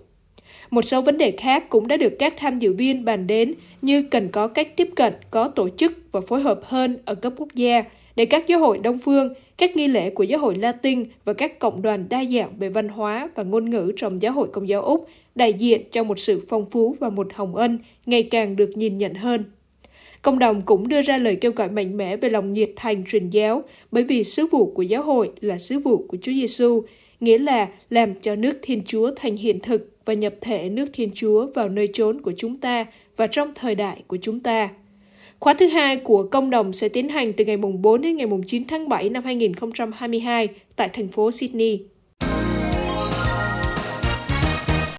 Một 0.71 0.83
số 0.83 1.03
vấn 1.03 1.19
đề 1.19 1.35
khác 1.39 1.65
cũng 1.69 1.89
đã 1.89 1.97
được 1.97 2.13
các 2.19 2.35
tham 2.37 2.59
dự 2.59 2.73
viên 2.73 3.05
bàn 3.05 3.27
đến 3.27 3.55
như 3.83 4.03
cần 4.03 4.29
có 4.29 4.49
cách 4.49 4.77
tiếp 4.77 4.89
cận, 4.97 5.13
có 5.31 5.49
tổ 5.49 5.69
chức 5.69 5.93
và 6.13 6.21
phối 6.21 6.41
hợp 6.41 6.61
hơn 6.65 6.99
ở 7.05 7.15
cấp 7.15 7.33
quốc 7.37 7.49
gia 7.55 7.85
để 8.17 8.27
các 8.27 8.47
giáo 8.47 8.59
hội 8.59 8.79
Đông 8.79 8.99
phương, 8.99 9.35
các 9.59 9.77
nghi 9.77 9.89
lễ 9.89 10.11
của 10.11 10.23
giáo 10.23 10.41
hội 10.41 10.55
Latin 10.55 11.05
và 11.25 11.33
các 11.33 11.59
cộng 11.59 11.83
đoàn 11.83 12.09
đa 12.09 12.25
dạng 12.25 12.59
về 12.59 12.69
văn 12.69 12.89
hóa 12.89 13.29
và 13.35 13.43
ngôn 13.43 13.71
ngữ 13.71 13.93
trong 13.97 14.23
giáo 14.23 14.33
hội 14.33 14.49
Công 14.53 14.69
giáo 14.69 14.83
Úc 14.83 15.09
đại 15.35 15.53
diện 15.53 15.83
cho 15.93 16.05
một 16.05 16.19
sự 16.19 16.43
phong 16.49 16.71
phú 16.71 16.97
và 17.01 17.11
một 17.11 17.35
hồng 17.35 17.57
ân 17.57 17.79
ngày 18.07 18.23
càng 18.23 18.57
được 18.57 18.71
nhìn 18.75 18.99
nhận 18.99 19.15
hơn. 19.15 19.45
Cộng 20.27 20.39
đồng 20.39 20.63
cũng 20.63 20.89
đưa 20.89 21.03
ra 21.03 21.19
lời 21.19 21.37
kêu 21.37 21.53
gọi 21.53 21.69
mạnh 21.69 21.97
mẽ 21.97 22.17
về 22.17 22.29
lòng 22.29 22.53
nhiệt 22.53 22.71
thành 22.77 23.05
truyền 23.05 23.31
giáo 23.31 23.65
bởi 23.91 24.05
vì 24.05 24.25
sứ 24.25 24.47
vụ 24.47 24.73
của 24.75 24.83
giáo 24.83 25.03
hội 25.03 25.31
là 25.41 25.59
sứ 25.59 25.79
vụ 25.79 26.07
của 26.09 26.17
Chúa 26.23 26.33
Giêsu, 26.33 26.83
nghĩa 27.21 27.39
là 27.39 27.69
làm 27.91 28.15
cho 28.15 28.37
nước 28.37 28.59
Thiên 28.63 28.83
Chúa 28.85 29.11
thành 29.17 29.35
hiện 29.35 29.61
thực 29.61 29.91
và 30.05 30.15
nhập 30.15 30.35
thể 30.41 30.69
nước 30.69 30.89
Thiên 30.93 31.11
Chúa 31.15 31.47
vào 31.55 31.69
nơi 31.69 31.89
chốn 31.93 32.21
của 32.21 32.33
chúng 32.37 32.57
ta 32.57 32.87
và 33.17 33.27
trong 33.27 33.53
thời 33.55 33.75
đại 33.75 34.03
của 34.07 34.17
chúng 34.23 34.41
ta. 34.41 34.69
Khóa 35.39 35.55
thứ 35.55 35.67
hai 35.67 35.97
của 35.97 36.29
công 36.31 36.51
đồng 36.51 36.73
sẽ 36.73 36.89
tiến 36.89 37.09
hành 37.09 37.33
từ 37.33 37.45
ngày 37.45 37.57
4 37.57 38.01
đến 38.01 38.17
ngày 38.17 38.27
9 38.47 38.65
tháng 38.69 38.89
7 38.89 39.09
năm 39.09 39.25
2022 39.25 40.49
tại 40.77 40.89
thành 40.93 41.09
phố 41.09 41.31
Sydney. 41.31 41.85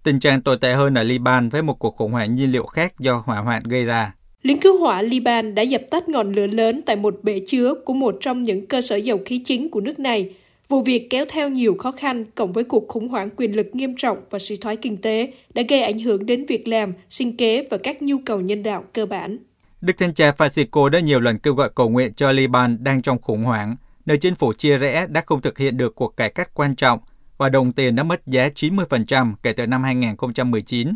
Tình 0.04 0.20
trạng 0.20 0.42
tồi 0.42 0.58
tệ 0.62 0.74
hơn 0.74 0.94
ở 0.94 1.04
Liban 1.04 1.50
với 1.50 1.62
một 1.62 1.80
cuộc 1.80 1.96
khủng 1.96 2.12
hoảng 2.12 2.36
nhiên 2.36 2.52
liệu 2.52 2.66
khác 2.66 3.00
do 3.00 3.24
hỏa 3.26 3.40
hoạn 3.40 3.64
gây 3.64 3.84
ra. 3.84 4.14
Lính 4.48 4.60
cứu 4.60 4.80
hỏa 4.80 5.02
Liban 5.02 5.56
đã 5.56 5.62
dập 5.62 5.82
tắt 5.90 6.10
ngọn 6.10 6.32
lửa 6.32 6.48
lớn 6.48 6.82
tại 6.86 6.96
một 6.96 7.16
bể 7.24 7.42
chứa 7.48 7.74
của 7.86 7.94
một 7.94 8.18
trong 8.22 8.44
những 8.44 8.68
cơ 8.68 8.82
sở 8.82 8.96
dầu 8.96 9.20
khí 9.26 9.42
chính 9.46 9.70
của 9.70 9.82
nước 9.82 10.00
này. 10.00 10.30
Vụ 10.68 10.82
việc 10.82 11.08
kéo 11.10 11.26
theo 11.30 11.50
nhiều 11.50 11.76
khó 11.80 11.92
khăn 11.92 12.26
cộng 12.36 12.54
với 12.54 12.64
cuộc 12.64 12.88
khủng 12.88 13.08
hoảng 13.08 13.30
quyền 13.38 13.56
lực 13.56 13.68
nghiêm 13.74 13.96
trọng 13.98 14.18
và 14.30 14.40
suy 14.40 14.58
thoái 14.58 14.76
kinh 14.76 14.98
tế 14.98 15.34
đã 15.54 15.64
gây 15.70 15.82
ảnh 15.82 16.00
hưởng 16.00 16.26
đến 16.26 16.46
việc 16.46 16.68
làm, 16.68 16.94
sinh 17.10 17.38
kế 17.38 17.64
và 17.72 17.78
các 17.78 18.02
nhu 18.02 18.18
cầu 18.26 18.42
nhân 18.42 18.64
đạo 18.64 18.84
cơ 18.94 19.06
bản. 19.06 19.38
Đức 19.82 19.94
Thanh 19.98 20.14
cha 20.14 20.32
Francisco 20.38 20.90
đã 20.90 21.00
nhiều 21.00 21.20
lần 21.20 21.40
kêu 21.40 21.54
gọi 21.54 21.70
cầu 21.76 21.90
nguyện 21.90 22.14
cho 22.14 22.32
Liban 22.32 22.78
đang 22.84 23.02
trong 23.02 23.22
khủng 23.22 23.44
hoảng, 23.44 23.76
nơi 24.06 24.18
chính 24.18 24.36
phủ 24.36 24.54
chia 24.54 24.78
rẽ 24.78 25.08
đã 25.10 25.24
không 25.26 25.42
thực 25.42 25.58
hiện 25.58 25.78
được 25.78 25.96
cuộc 25.96 26.18
cải 26.18 26.30
cách 26.30 26.54
quan 26.54 26.76
trọng 26.76 27.00
và 27.38 27.50
đồng 27.50 27.74
tiền 27.74 27.96
đã 27.96 28.04
mất 28.04 28.28
giá 28.28 28.50
90% 28.56 29.34
kể 29.44 29.54
từ 29.54 29.68
năm 29.68 29.84
2019. 29.84 30.96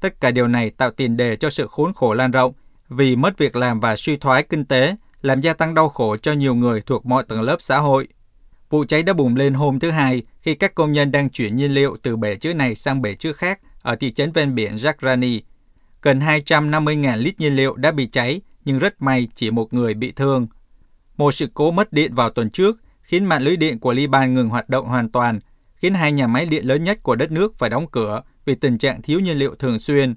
Tất 0.00 0.20
cả 0.20 0.30
điều 0.30 0.48
này 0.48 0.70
tạo 0.70 0.90
tiền 0.90 1.16
đề 1.16 1.36
cho 1.36 1.50
sự 1.50 1.66
khốn 1.66 1.92
khổ 1.92 2.14
lan 2.14 2.30
rộng 2.30 2.52
vì 2.88 3.16
mất 3.16 3.38
việc 3.38 3.56
làm 3.56 3.80
và 3.80 3.96
suy 3.96 4.16
thoái 4.16 4.42
kinh 4.42 4.64
tế, 4.64 4.96
làm 5.22 5.40
gia 5.40 5.54
tăng 5.54 5.74
đau 5.74 5.88
khổ 5.88 6.16
cho 6.16 6.32
nhiều 6.32 6.54
người 6.54 6.80
thuộc 6.80 7.06
mọi 7.06 7.24
tầng 7.28 7.42
lớp 7.42 7.56
xã 7.60 7.78
hội. 7.78 8.08
Vụ 8.70 8.84
cháy 8.84 9.02
đã 9.02 9.12
bùng 9.12 9.36
lên 9.36 9.54
hôm 9.54 9.78
thứ 9.78 9.90
Hai 9.90 10.22
khi 10.40 10.54
các 10.54 10.74
công 10.74 10.92
nhân 10.92 11.12
đang 11.12 11.30
chuyển 11.30 11.56
nhiên 11.56 11.70
liệu 11.70 11.96
từ 12.02 12.16
bể 12.16 12.36
chứa 12.36 12.52
này 12.52 12.74
sang 12.74 13.02
bể 13.02 13.14
chứa 13.14 13.32
khác 13.32 13.60
ở 13.82 13.96
thị 13.96 14.12
trấn 14.12 14.32
ven 14.32 14.54
biển 14.54 14.76
Jagrani. 14.76 15.40
Gần 16.02 16.20
250.000 16.20 17.16
lít 17.16 17.40
nhiên 17.40 17.56
liệu 17.56 17.74
đã 17.74 17.90
bị 17.90 18.06
cháy, 18.06 18.40
nhưng 18.64 18.78
rất 18.78 19.02
may 19.02 19.28
chỉ 19.34 19.50
một 19.50 19.74
người 19.74 19.94
bị 19.94 20.12
thương. 20.12 20.46
Một 21.16 21.34
sự 21.34 21.48
cố 21.54 21.70
mất 21.70 21.92
điện 21.92 22.14
vào 22.14 22.30
tuần 22.30 22.50
trước 22.50 22.80
khiến 23.02 23.24
mạng 23.24 23.42
lưới 23.42 23.56
điện 23.56 23.78
của 23.78 23.92
Liban 23.92 24.34
ngừng 24.34 24.48
hoạt 24.48 24.68
động 24.68 24.86
hoàn 24.86 25.08
toàn, 25.08 25.40
khiến 25.76 25.94
hai 25.94 26.12
nhà 26.12 26.26
máy 26.26 26.46
điện 26.46 26.66
lớn 26.66 26.84
nhất 26.84 27.02
của 27.02 27.16
đất 27.16 27.30
nước 27.30 27.58
phải 27.58 27.70
đóng 27.70 27.86
cửa 27.90 28.22
vì 28.44 28.54
tình 28.54 28.78
trạng 28.78 29.02
thiếu 29.02 29.20
nhiên 29.20 29.36
liệu 29.36 29.54
thường 29.54 29.78
xuyên. 29.78 30.14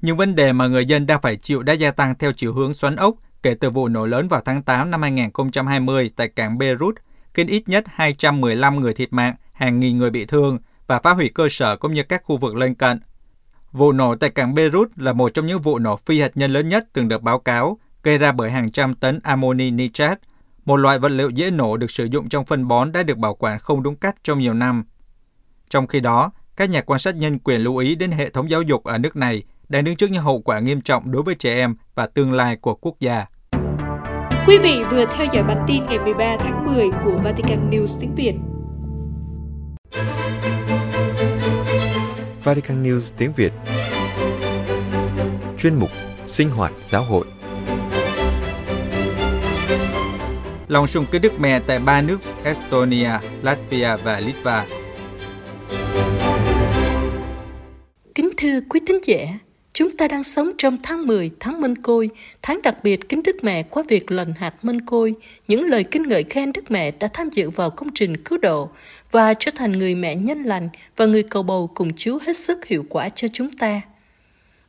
Những 0.00 0.16
vấn 0.16 0.34
đề 0.34 0.52
mà 0.52 0.66
người 0.66 0.86
dân 0.86 1.06
đang 1.06 1.20
phải 1.20 1.36
chịu 1.36 1.62
đã 1.62 1.72
gia 1.72 1.90
tăng 1.90 2.14
theo 2.18 2.32
chiều 2.32 2.54
hướng 2.54 2.74
xoắn 2.74 2.96
ốc 2.96 3.14
kể 3.42 3.54
từ 3.54 3.70
vụ 3.70 3.88
nổ 3.88 4.06
lớn 4.06 4.28
vào 4.28 4.40
tháng 4.44 4.62
8 4.62 4.90
năm 4.90 5.02
2020 5.02 6.10
tại 6.16 6.28
cảng 6.28 6.58
Beirut, 6.58 6.94
khiến 7.34 7.46
ít 7.46 7.68
nhất 7.68 7.84
215 7.86 8.80
người 8.80 8.94
thiệt 8.94 9.12
mạng, 9.12 9.34
hàng 9.52 9.80
nghìn 9.80 9.98
người 9.98 10.10
bị 10.10 10.26
thương 10.26 10.58
và 10.86 10.98
phá 10.98 11.12
hủy 11.12 11.28
cơ 11.28 11.48
sở 11.50 11.76
cũng 11.76 11.94
như 11.94 12.02
các 12.02 12.22
khu 12.24 12.36
vực 12.36 12.56
lân 12.56 12.74
cận. 12.74 13.00
Vụ 13.72 13.92
nổ 13.92 14.16
tại 14.16 14.30
cảng 14.30 14.54
Beirut 14.54 14.90
là 14.96 15.12
một 15.12 15.34
trong 15.34 15.46
những 15.46 15.60
vụ 15.60 15.78
nổ 15.78 15.96
phi 15.96 16.20
hạt 16.20 16.30
nhân 16.34 16.52
lớn 16.52 16.68
nhất 16.68 16.88
từng 16.92 17.08
được 17.08 17.22
báo 17.22 17.38
cáo, 17.38 17.78
gây 18.02 18.18
ra 18.18 18.32
bởi 18.32 18.50
hàng 18.50 18.72
trăm 18.72 18.94
tấn 18.94 19.20
amoni 19.22 19.70
nitrat, 19.70 20.20
một 20.64 20.76
loại 20.76 20.98
vật 20.98 21.08
liệu 21.08 21.30
dễ 21.30 21.50
nổ 21.50 21.76
được 21.76 21.90
sử 21.90 22.04
dụng 22.04 22.28
trong 22.28 22.44
phân 22.44 22.68
bón 22.68 22.92
đã 22.92 23.02
được 23.02 23.18
bảo 23.18 23.34
quản 23.34 23.58
không 23.58 23.82
đúng 23.82 23.96
cách 23.96 24.16
trong 24.24 24.38
nhiều 24.38 24.54
năm. 24.54 24.84
Trong 25.70 25.86
khi 25.86 26.00
đó, 26.00 26.32
các 26.56 26.70
nhà 26.70 26.80
quan 26.80 27.00
sát 27.00 27.16
nhân 27.16 27.38
quyền 27.38 27.60
lưu 27.60 27.76
ý 27.76 27.94
đến 27.94 28.10
hệ 28.10 28.30
thống 28.30 28.50
giáo 28.50 28.62
dục 28.62 28.84
ở 28.84 28.98
nước 28.98 29.16
này 29.16 29.42
đang 29.68 29.84
đứng 29.84 29.96
trước 29.96 30.10
những 30.10 30.22
hậu 30.22 30.40
quả 30.40 30.58
nghiêm 30.58 30.80
trọng 30.80 31.12
đối 31.12 31.22
với 31.22 31.34
trẻ 31.34 31.54
em 31.54 31.76
và 31.94 32.06
tương 32.06 32.32
lai 32.32 32.56
của 32.56 32.74
quốc 32.74 32.94
gia. 33.00 33.26
Quý 34.46 34.58
vị 34.58 34.80
vừa 34.90 35.04
theo 35.06 35.26
dõi 35.32 35.42
bản 35.42 35.64
tin 35.66 35.82
ngày 35.86 35.98
13 35.98 36.36
tháng 36.38 36.64
10 36.64 36.86
của 37.04 37.16
Vatican 37.24 37.70
News 37.70 38.00
tiếng 38.00 38.14
Việt. 38.14 38.34
Vatican 42.44 42.82
News 42.82 43.12
tiếng 43.16 43.32
Việt 43.36 43.52
Chuyên 45.58 45.74
mục 45.74 45.90
Sinh 46.26 46.50
hoạt 46.50 46.72
giáo 46.88 47.04
hội 47.04 47.26
Lòng 50.68 50.86
sùng 50.86 51.06
kính 51.12 51.22
Đức 51.22 51.32
Mẹ 51.40 51.60
tại 51.66 51.78
ba 51.78 52.02
nước 52.02 52.18
Estonia, 52.44 53.10
Latvia 53.42 53.96
và 54.04 54.20
Litva 54.20 54.66
Kính 58.14 58.30
thưa 58.36 58.60
quý 58.68 58.80
thính 58.86 59.00
giả, 59.04 59.16
chúng 59.76 59.96
ta 59.96 60.08
đang 60.08 60.24
sống 60.24 60.50
trong 60.58 60.78
tháng 60.82 61.06
10, 61.06 61.30
tháng 61.40 61.60
Minh 61.60 61.76
Côi, 61.76 62.10
tháng 62.42 62.62
đặc 62.62 62.76
biệt 62.82 63.08
kính 63.08 63.22
Đức 63.22 63.44
Mẹ 63.44 63.62
qua 63.62 63.82
việc 63.88 64.10
lần 64.10 64.32
hạt 64.32 64.64
Minh 64.64 64.80
Côi, 64.80 65.14
những 65.48 65.64
lời 65.64 65.84
kinh 65.84 66.02
ngợi 66.02 66.22
khen 66.22 66.52
Đức 66.52 66.70
Mẹ 66.70 66.90
đã 66.90 67.08
tham 67.12 67.30
dự 67.30 67.50
vào 67.50 67.70
công 67.70 67.88
trình 67.94 68.16
cứu 68.16 68.38
độ 68.38 68.70
và 69.10 69.34
trở 69.34 69.50
thành 69.54 69.72
người 69.72 69.94
mẹ 69.94 70.14
nhân 70.14 70.42
lành 70.42 70.68
và 70.96 71.06
người 71.06 71.22
cầu 71.22 71.42
bầu 71.42 71.70
cùng 71.74 71.90
Chúa 71.96 72.18
hết 72.26 72.36
sức 72.36 72.66
hiệu 72.66 72.84
quả 72.88 73.08
cho 73.08 73.28
chúng 73.32 73.52
ta. 73.52 73.80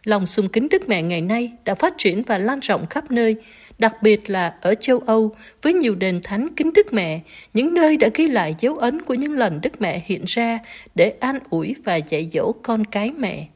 Lòng 0.03 0.25
sùng 0.25 0.49
kính 0.49 0.67
Đức 0.71 0.89
Mẹ 0.89 1.01
ngày 1.01 1.21
nay 1.21 1.51
đã 1.65 1.75
phát 1.75 1.93
triển 1.97 2.23
và 2.23 2.37
lan 2.37 2.59
rộng 2.59 2.85
khắp 2.89 3.11
nơi, 3.11 3.35
đặc 3.79 3.93
biệt 4.01 4.29
là 4.29 4.55
ở 4.61 4.75
châu 4.75 4.99
Âu 4.99 5.35
với 5.61 5.73
nhiều 5.73 5.95
đền 5.95 6.21
thánh 6.23 6.55
kính 6.55 6.73
Đức 6.73 6.93
Mẹ, 6.93 7.19
những 7.53 7.73
nơi 7.73 7.97
đã 7.97 8.09
ghi 8.13 8.27
lại 8.27 8.55
dấu 8.59 8.77
ấn 8.77 9.01
của 9.01 9.13
những 9.13 9.33
lần 9.33 9.59
Đức 9.61 9.81
Mẹ 9.81 10.03
hiện 10.05 10.23
ra 10.27 10.59
để 10.95 11.09
an 11.09 11.39
ủi 11.49 11.75
và 11.83 11.95
dạy 11.95 12.29
dỗ 12.33 12.51
con 12.63 12.85
cái 12.85 13.11
mẹ. 13.11 13.47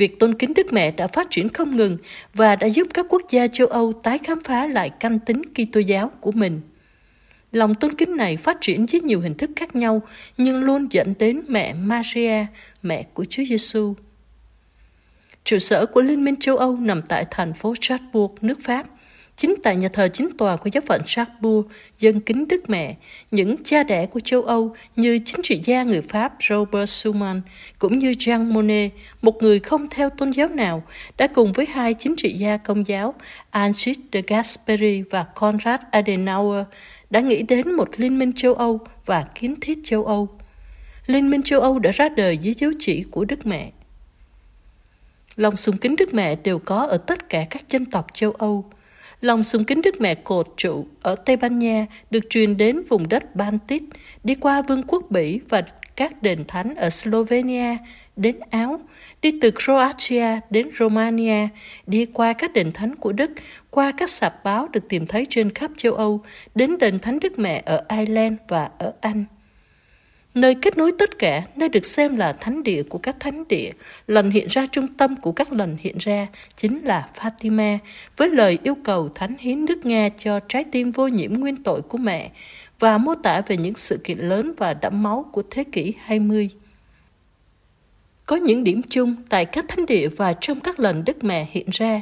Việc 0.00 0.18
tôn 0.18 0.34
kính 0.34 0.54
Đức 0.54 0.72
Mẹ 0.72 0.90
đã 0.90 1.06
phát 1.06 1.30
triển 1.30 1.48
không 1.48 1.76
ngừng 1.76 1.98
và 2.34 2.56
đã 2.56 2.66
giúp 2.66 2.88
các 2.94 3.06
quốc 3.08 3.22
gia 3.30 3.46
châu 3.46 3.66
Âu 3.66 3.92
tái 3.92 4.18
khám 4.18 4.40
phá 4.44 4.66
lại 4.66 4.90
căn 5.00 5.18
tính 5.18 5.42
Kitô 5.54 5.80
giáo 5.80 6.10
của 6.20 6.32
mình. 6.32 6.60
Lòng 7.52 7.74
tôn 7.74 7.94
kính 7.94 8.16
này 8.16 8.36
phát 8.36 8.56
triển 8.60 8.86
với 8.86 9.00
nhiều 9.00 9.20
hình 9.20 9.34
thức 9.34 9.50
khác 9.56 9.76
nhau, 9.76 10.02
nhưng 10.36 10.64
luôn 10.64 10.86
dẫn 10.90 11.14
đến 11.18 11.42
mẹ 11.48 11.74
Maria, 11.74 12.46
mẹ 12.82 13.02
của 13.02 13.24
Chúa 13.24 13.42
Giêsu. 13.44 13.94
Trụ 15.44 15.58
sở 15.58 15.86
của 15.86 16.00
Liên 16.00 16.24
minh 16.24 16.36
châu 16.36 16.56
Âu 16.56 16.76
nằm 16.76 17.02
tại 17.02 17.24
thành 17.30 17.52
phố 17.52 17.74
Strasbourg, 17.74 18.34
nước 18.40 18.58
Pháp. 18.62 18.86
Chính 19.40 19.54
tại 19.62 19.76
nhà 19.76 19.88
thờ 19.88 20.08
chính 20.12 20.28
tòa 20.38 20.56
của 20.56 20.70
giáo 20.72 20.80
phận 20.86 21.02
Sarbu, 21.06 21.64
dân 21.98 22.20
kính 22.20 22.48
Đức 22.48 22.70
Mẹ, 22.70 22.96
những 23.30 23.56
cha 23.64 23.82
đẻ 23.82 24.06
của 24.06 24.20
châu 24.20 24.42
Âu 24.42 24.74
như 24.96 25.18
chính 25.24 25.42
trị 25.42 25.60
gia 25.64 25.82
người 25.82 26.00
Pháp 26.00 26.34
Robert 26.48 26.90
Schuman 26.90 27.40
cũng 27.78 27.98
như 27.98 28.10
Jean 28.10 28.52
Monnet, 28.52 28.92
một 29.22 29.42
người 29.42 29.60
không 29.60 29.88
theo 29.90 30.10
tôn 30.10 30.30
giáo 30.30 30.48
nào, 30.48 30.82
đã 31.18 31.26
cùng 31.26 31.52
với 31.52 31.66
hai 31.66 31.94
chính 31.94 32.16
trị 32.16 32.32
gia 32.32 32.56
công 32.56 32.86
giáo 32.86 33.14
Alcide 33.50 34.02
de 34.12 34.22
Gasperi 34.26 35.02
và 35.10 35.22
Konrad 35.22 35.80
Adenauer 35.90 36.66
đã 37.10 37.20
nghĩ 37.20 37.42
đến 37.42 37.72
một 37.72 37.88
liên 37.96 38.18
minh 38.18 38.32
châu 38.32 38.54
Âu 38.54 38.80
và 39.06 39.24
kiến 39.34 39.60
thiết 39.60 39.78
châu 39.84 40.04
Âu. 40.04 40.28
Liên 41.06 41.30
minh 41.30 41.42
châu 41.42 41.60
Âu 41.60 41.78
đã 41.78 41.90
ra 41.90 42.08
đời 42.08 42.38
dưới 42.38 42.54
dấu 42.54 42.70
chỉ 42.78 43.04
của 43.10 43.24
Đức 43.24 43.46
Mẹ. 43.46 43.70
Lòng 45.36 45.56
sùng 45.56 45.76
kính 45.76 45.96
Đức 45.96 46.14
Mẹ 46.14 46.34
đều 46.34 46.58
có 46.58 46.86
ở 46.86 46.98
tất 46.98 47.28
cả 47.28 47.46
các 47.50 47.68
dân 47.68 47.84
tộc 47.84 48.06
châu 48.14 48.32
Âu. 48.32 48.70
Lòng 49.20 49.42
sùng 49.42 49.64
kính 49.64 49.82
Đức 49.82 50.00
Mẹ 50.00 50.14
cột 50.14 50.48
trụ 50.56 50.86
ở 51.02 51.14
Tây 51.14 51.36
Ban 51.36 51.58
Nha 51.58 51.86
được 52.10 52.30
truyền 52.30 52.56
đến 52.56 52.82
vùng 52.88 53.08
đất 53.08 53.36
Baltic, 53.36 53.82
đi 54.24 54.34
qua 54.34 54.62
Vương 54.62 54.82
quốc 54.82 55.10
Bỉ 55.10 55.40
và 55.48 55.62
các 55.96 56.22
đền 56.22 56.44
thánh 56.48 56.74
ở 56.74 56.90
Slovenia 56.90 57.76
đến 58.16 58.40
Áo, 58.50 58.80
đi 59.22 59.38
từ 59.40 59.50
Croatia 59.64 60.40
đến 60.50 60.70
Romania, 60.78 61.48
đi 61.86 62.06
qua 62.06 62.32
các 62.32 62.52
đền 62.52 62.72
thánh 62.72 62.94
của 62.96 63.12
Đức, 63.12 63.30
qua 63.70 63.92
các 63.96 64.10
sạp 64.10 64.44
báo 64.44 64.68
được 64.68 64.88
tìm 64.88 65.06
thấy 65.06 65.26
trên 65.30 65.54
khắp 65.54 65.70
châu 65.76 65.94
Âu, 65.94 66.20
đến 66.54 66.78
đền 66.78 66.98
thánh 66.98 67.18
Đức 67.20 67.38
Mẹ 67.38 67.62
ở 67.66 67.84
Ireland 67.88 68.34
và 68.48 68.70
ở 68.78 68.92
Anh. 69.00 69.24
Nơi 70.34 70.54
kết 70.54 70.76
nối 70.76 70.92
tất 70.98 71.18
cả, 71.18 71.42
nơi 71.56 71.68
được 71.68 71.84
xem 71.84 72.16
là 72.16 72.32
thánh 72.32 72.62
địa 72.62 72.82
của 72.82 72.98
các 72.98 73.16
thánh 73.20 73.44
địa, 73.48 73.70
lần 74.06 74.30
hiện 74.30 74.46
ra 74.50 74.66
trung 74.72 74.88
tâm 74.88 75.16
của 75.16 75.32
các 75.32 75.52
lần 75.52 75.76
hiện 75.80 75.98
ra 75.98 76.26
chính 76.56 76.84
là 76.84 77.08
Fatima, 77.14 77.78
với 78.16 78.28
lời 78.28 78.58
yêu 78.62 78.74
cầu 78.84 79.08
thánh 79.08 79.36
hiến 79.38 79.64
nước 79.64 79.86
Nga 79.86 80.08
cho 80.08 80.40
trái 80.48 80.64
tim 80.64 80.90
vô 80.90 81.06
nhiễm 81.06 81.34
nguyên 81.34 81.62
tội 81.62 81.82
của 81.82 81.98
mẹ 81.98 82.30
và 82.78 82.98
mô 82.98 83.14
tả 83.14 83.42
về 83.46 83.56
những 83.56 83.74
sự 83.74 84.00
kiện 84.04 84.18
lớn 84.18 84.52
và 84.56 84.74
đẫm 84.74 85.02
máu 85.02 85.30
của 85.32 85.42
thế 85.50 85.64
kỷ 85.64 85.94
20. 85.98 86.50
Có 88.26 88.36
những 88.36 88.64
điểm 88.64 88.82
chung 88.88 89.16
tại 89.28 89.44
các 89.44 89.64
thánh 89.68 89.86
địa 89.86 90.08
và 90.08 90.32
trong 90.32 90.60
các 90.60 90.80
lần 90.80 91.04
Đức 91.04 91.24
Mẹ 91.24 91.48
hiện 91.50 91.68
ra. 91.72 92.00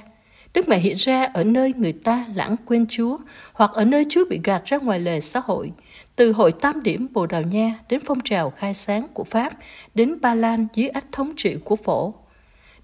Đức 0.55 0.69
Mẹ 0.69 0.79
hiện 0.79 0.97
ra 0.97 1.25
ở 1.25 1.45
nơi 1.45 1.75
người 1.77 1.93
ta 1.93 2.25
lãng 2.35 2.57
quên 2.67 2.87
Chúa 2.87 3.19
hoặc 3.53 3.71
ở 3.75 3.85
nơi 3.85 4.07
Chúa 4.09 4.25
bị 4.31 4.41
gạt 4.45 4.65
ra 4.65 4.79
ngoài 4.79 5.01
lề 5.01 5.21
xã 5.21 5.41
hội, 5.45 5.73
từ 6.19 6.33
hội 6.33 6.53
tam 6.53 6.83
điểm 6.83 7.07
Bồ 7.13 7.27
Đào 7.27 7.43
Nha 7.43 7.79
đến 7.89 8.01
phong 8.07 8.21
trào 8.21 8.51
khai 8.51 8.75
sáng 8.75 9.07
của 9.15 9.25
Pháp 9.25 9.53
đến 9.95 10.21
Ba 10.21 10.35
Lan 10.35 10.67
dưới 10.75 10.89
ách 10.89 11.07
thống 11.13 11.33
trị 11.37 11.57
của 11.65 11.77
phổ. 11.77 12.15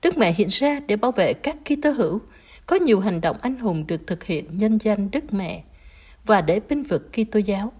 Đức 0.03 0.19
Mẹ 0.19 0.33
hiện 0.33 0.49
ra 0.50 0.81
để 0.87 0.97
bảo 0.97 1.12
vệ 1.12 1.33
các 1.35 1.57
Kitô 1.64 1.91
hữu. 1.91 2.21
Có 2.67 2.76
nhiều 2.76 3.00
hành 3.00 3.21
động 3.21 3.37
anh 3.43 3.59
hùng 3.59 3.87
được 3.87 4.07
thực 4.07 4.25
hiện 4.25 4.59
nhân 4.59 4.79
danh 4.79 5.11
Đức 5.11 5.33
Mẹ 5.33 5.64
và 6.26 6.41
để 6.41 6.61
binh 6.69 6.83
vực 6.83 7.11
Kitô 7.12 7.38
giáo. 7.38 7.73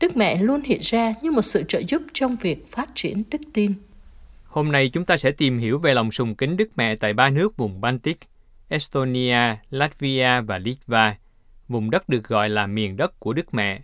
Đức 0.00 0.16
Mẹ 0.16 0.38
luôn 0.42 0.62
hiện 0.64 0.80
ra 0.82 1.14
như 1.22 1.30
một 1.30 1.42
sự 1.42 1.62
trợ 1.68 1.82
giúp 1.88 2.02
trong 2.12 2.36
việc 2.36 2.72
phát 2.72 2.88
triển 2.94 3.22
đức 3.30 3.40
tin. 3.52 3.72
Hôm 4.44 4.72
nay 4.72 4.88
chúng 4.88 5.04
ta 5.04 5.16
sẽ 5.16 5.30
tìm 5.30 5.58
hiểu 5.58 5.78
về 5.78 5.94
lòng 5.94 6.12
sùng 6.12 6.34
kính 6.34 6.56
Đức 6.56 6.68
Mẹ 6.76 6.96
tại 6.96 7.12
ba 7.12 7.30
nước 7.30 7.56
vùng 7.56 7.80
Baltic, 7.80 8.18
Estonia, 8.68 9.56
Latvia 9.70 10.40
và 10.40 10.58
Litva, 10.58 11.16
vùng 11.68 11.90
đất 11.90 12.08
được 12.08 12.24
gọi 12.24 12.48
là 12.48 12.66
miền 12.66 12.96
đất 12.96 13.20
của 13.20 13.32
Đức 13.32 13.54
Mẹ. 13.54 13.80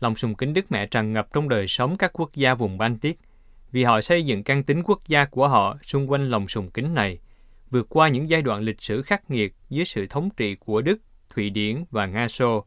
Lòng 0.00 0.16
sùng 0.16 0.34
kính 0.34 0.54
Đức 0.54 0.72
Mẹ 0.72 0.86
tràn 0.86 1.12
ngập 1.12 1.28
trong 1.32 1.48
đời 1.48 1.68
sống 1.68 1.96
các 1.96 2.10
quốc 2.12 2.34
gia 2.34 2.54
vùng 2.54 2.78
Baltic, 2.78 3.18
vì 3.72 3.84
họ 3.84 4.00
xây 4.00 4.26
dựng 4.26 4.42
căn 4.42 4.62
tính 4.62 4.82
quốc 4.82 5.08
gia 5.08 5.24
của 5.24 5.48
họ 5.48 5.76
xung 5.86 6.10
quanh 6.10 6.30
lòng 6.30 6.48
sùng 6.48 6.70
kính 6.70 6.94
này, 6.94 7.18
vượt 7.70 7.86
qua 7.88 8.08
những 8.08 8.30
giai 8.30 8.42
đoạn 8.42 8.62
lịch 8.62 8.82
sử 8.82 9.02
khắc 9.02 9.30
nghiệt 9.30 9.54
dưới 9.68 9.84
sự 9.84 10.06
thống 10.06 10.30
trị 10.36 10.54
của 10.54 10.82
Đức, 10.82 10.98
Thụy 11.30 11.50
Điển 11.50 11.84
và 11.90 12.06
Nga 12.06 12.28
Xô. 12.28 12.64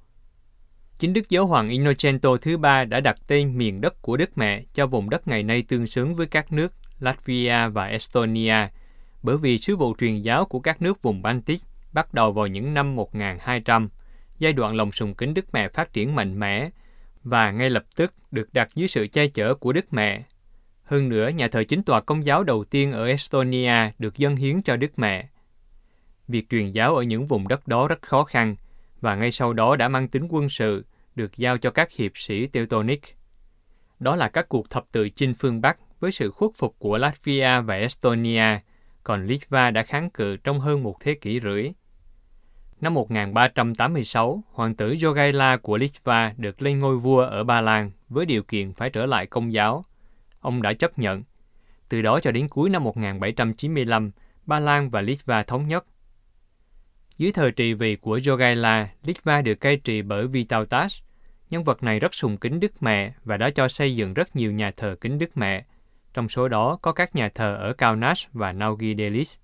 Chính 1.00 1.14
Đức 1.14 1.30
Giáo 1.30 1.46
hoàng 1.46 1.70
Innocento 1.70 2.38
thứ 2.38 2.58
ba 2.58 2.84
đã 2.86 3.00
đặt 3.00 3.16
tên 3.28 3.58
miền 3.58 3.82
đất 3.82 4.02
của 4.02 4.18
Đức 4.18 4.38
Mẹ 4.38 4.64
cho 4.74 4.88
vùng 4.88 5.10
đất 5.10 5.28
ngày 5.28 5.44
nay 5.44 5.64
tương 5.68 5.88
xứng 5.88 6.16
với 6.16 6.28
các 6.28 6.52
nước 6.52 6.74
Latvia 7.00 7.68
và 7.68 7.86
Estonia, 7.86 8.68
bởi 9.24 9.38
vì 9.38 9.58
sứ 9.58 9.76
vụ 9.76 9.96
truyền 10.00 10.22
giáo 10.22 10.46
của 10.46 10.60
các 10.60 10.82
nước 10.82 11.02
vùng 11.02 11.22
Baltic 11.22 11.62
bắt 11.94 12.14
đầu 12.14 12.32
vào 12.32 12.48
những 12.48 12.74
năm 12.74 12.96
1200, 12.96 13.90
giai 14.40 14.54
đoạn 14.54 14.76
lòng 14.76 14.92
sùng 14.92 15.14
kính 15.14 15.34
Đức 15.34 15.54
Mẹ 15.54 15.70
phát 15.70 15.94
triển 15.94 16.16
mạnh 16.16 16.40
mẽ 16.40 16.70
và 17.24 17.52
ngay 17.52 17.70
lập 17.70 17.84
tức 17.96 18.14
được 18.32 18.54
đặt 18.54 18.70
dưới 18.76 18.88
sự 18.88 19.08
che 19.08 19.28
chở 19.28 19.54
của 19.56 19.74
Đức 19.74 19.94
Mẹ. 19.94 20.24
Hơn 20.84 21.10
nữa, 21.10 21.30
nhà 21.30 21.48
thờ 21.48 21.64
chính 21.64 21.84
tòa 21.84 22.02
công 22.02 22.26
giáo 22.26 22.44
đầu 22.44 22.64
tiên 22.64 22.92
ở 22.92 23.08
Estonia 23.08 23.92
được 24.00 24.18
dâng 24.18 24.36
hiến 24.36 24.62
cho 24.62 24.76
Đức 24.76 25.00
Mẹ. 25.00 25.28
Việc 26.28 26.50
truyền 26.50 26.72
giáo 26.72 26.96
ở 26.96 27.04
những 27.04 27.26
vùng 27.26 27.48
đất 27.48 27.68
đó 27.68 27.88
rất 27.88 28.02
khó 28.02 28.24
khăn, 28.24 28.56
và 29.02 29.16
ngay 29.16 29.32
sau 29.32 29.54
đó 29.54 29.76
đã 29.76 29.88
mang 29.88 30.08
tính 30.08 30.28
quân 30.30 30.50
sự, 30.50 30.86
được 31.16 31.38
giao 31.38 31.58
cho 31.58 31.72
các 31.72 31.92
hiệp 31.92 32.12
sĩ 32.16 32.48
Teutonic. 32.48 33.02
Đó 34.00 34.16
là 34.16 34.30
các 34.30 34.50
cuộc 34.50 34.70
thập 34.70 34.86
tự 34.92 35.10
chinh 35.10 35.34
phương 35.34 35.62
Bắc 35.62 35.78
với 36.00 36.12
sự 36.12 36.32
khuất 36.32 36.52
phục 36.58 36.76
của 36.80 36.98
Latvia 36.98 37.62
và 37.62 37.76
Estonia, 37.76 38.60
còn 39.04 39.26
Litva 39.26 39.72
đã 39.72 39.84
kháng 39.84 40.10
cự 40.10 40.38
trong 40.38 40.60
hơn 40.60 40.84
một 40.84 40.98
thế 41.00 41.14
kỷ 41.14 41.40
rưỡi. 41.40 41.72
Năm 42.84 42.94
1386, 42.94 44.44
hoàng 44.52 44.76
tử 44.76 44.94
Jogaila 44.94 45.58
của 45.58 45.78
Litva 45.78 46.34
được 46.38 46.62
lên 46.62 46.80
ngôi 46.80 46.98
vua 46.98 47.20
ở 47.20 47.44
Ba 47.44 47.62
Lan 47.62 47.92
với 48.10 48.26
điều 48.26 48.44
kiện 48.44 48.74
phải 48.74 48.90
trở 48.90 49.06
lại 49.06 49.26
công 49.26 49.54
giáo. 49.54 49.86
Ông 50.40 50.62
đã 50.62 50.74
chấp 50.74 51.00
nhận. 51.00 51.24
Từ 51.90 52.02
đó 52.02 52.20
cho 52.20 52.32
đến 52.32 52.48
cuối 52.48 52.70
năm 52.70 52.84
1795, 52.84 54.12
Ba 54.46 54.60
Lan 54.60 54.90
và 54.90 55.02
Litva 55.02 55.44
thống 55.44 55.68
nhất. 55.68 55.86
Dưới 57.18 57.32
thời 57.32 57.52
trị 57.52 57.74
vì 57.74 57.96
của 57.96 58.18
Jogaila, 58.18 58.86
Litva 59.04 59.42
được 59.42 59.56
cai 59.56 59.78
trị 59.78 60.02
bởi 60.02 60.28
Vytautas. 60.28 61.02
Nhân 61.50 61.64
vật 61.64 61.84
này 61.84 62.00
rất 62.00 62.14
sùng 62.16 62.38
kính 62.38 62.60
Đức 62.60 62.84
Mẹ 62.84 63.14
và 63.24 63.38
đã 63.38 63.50
cho 63.50 63.68
xây 63.68 63.96
dựng 63.96 64.14
rất 64.14 64.36
nhiều 64.36 64.52
nhà 64.52 64.72
thờ 64.78 64.96
kính 65.02 65.20
Đức 65.20 65.38
Mẹ. 65.38 65.66
Trong 66.14 66.30
số 66.30 66.48
đó 66.48 66.78
có 66.82 66.92
các 66.92 67.16
nhà 67.16 67.30
thờ 67.30 67.56
ở 67.56 67.74
Kaunas 67.74 68.26
và 68.34 68.52
Naugidelis. 68.52 69.38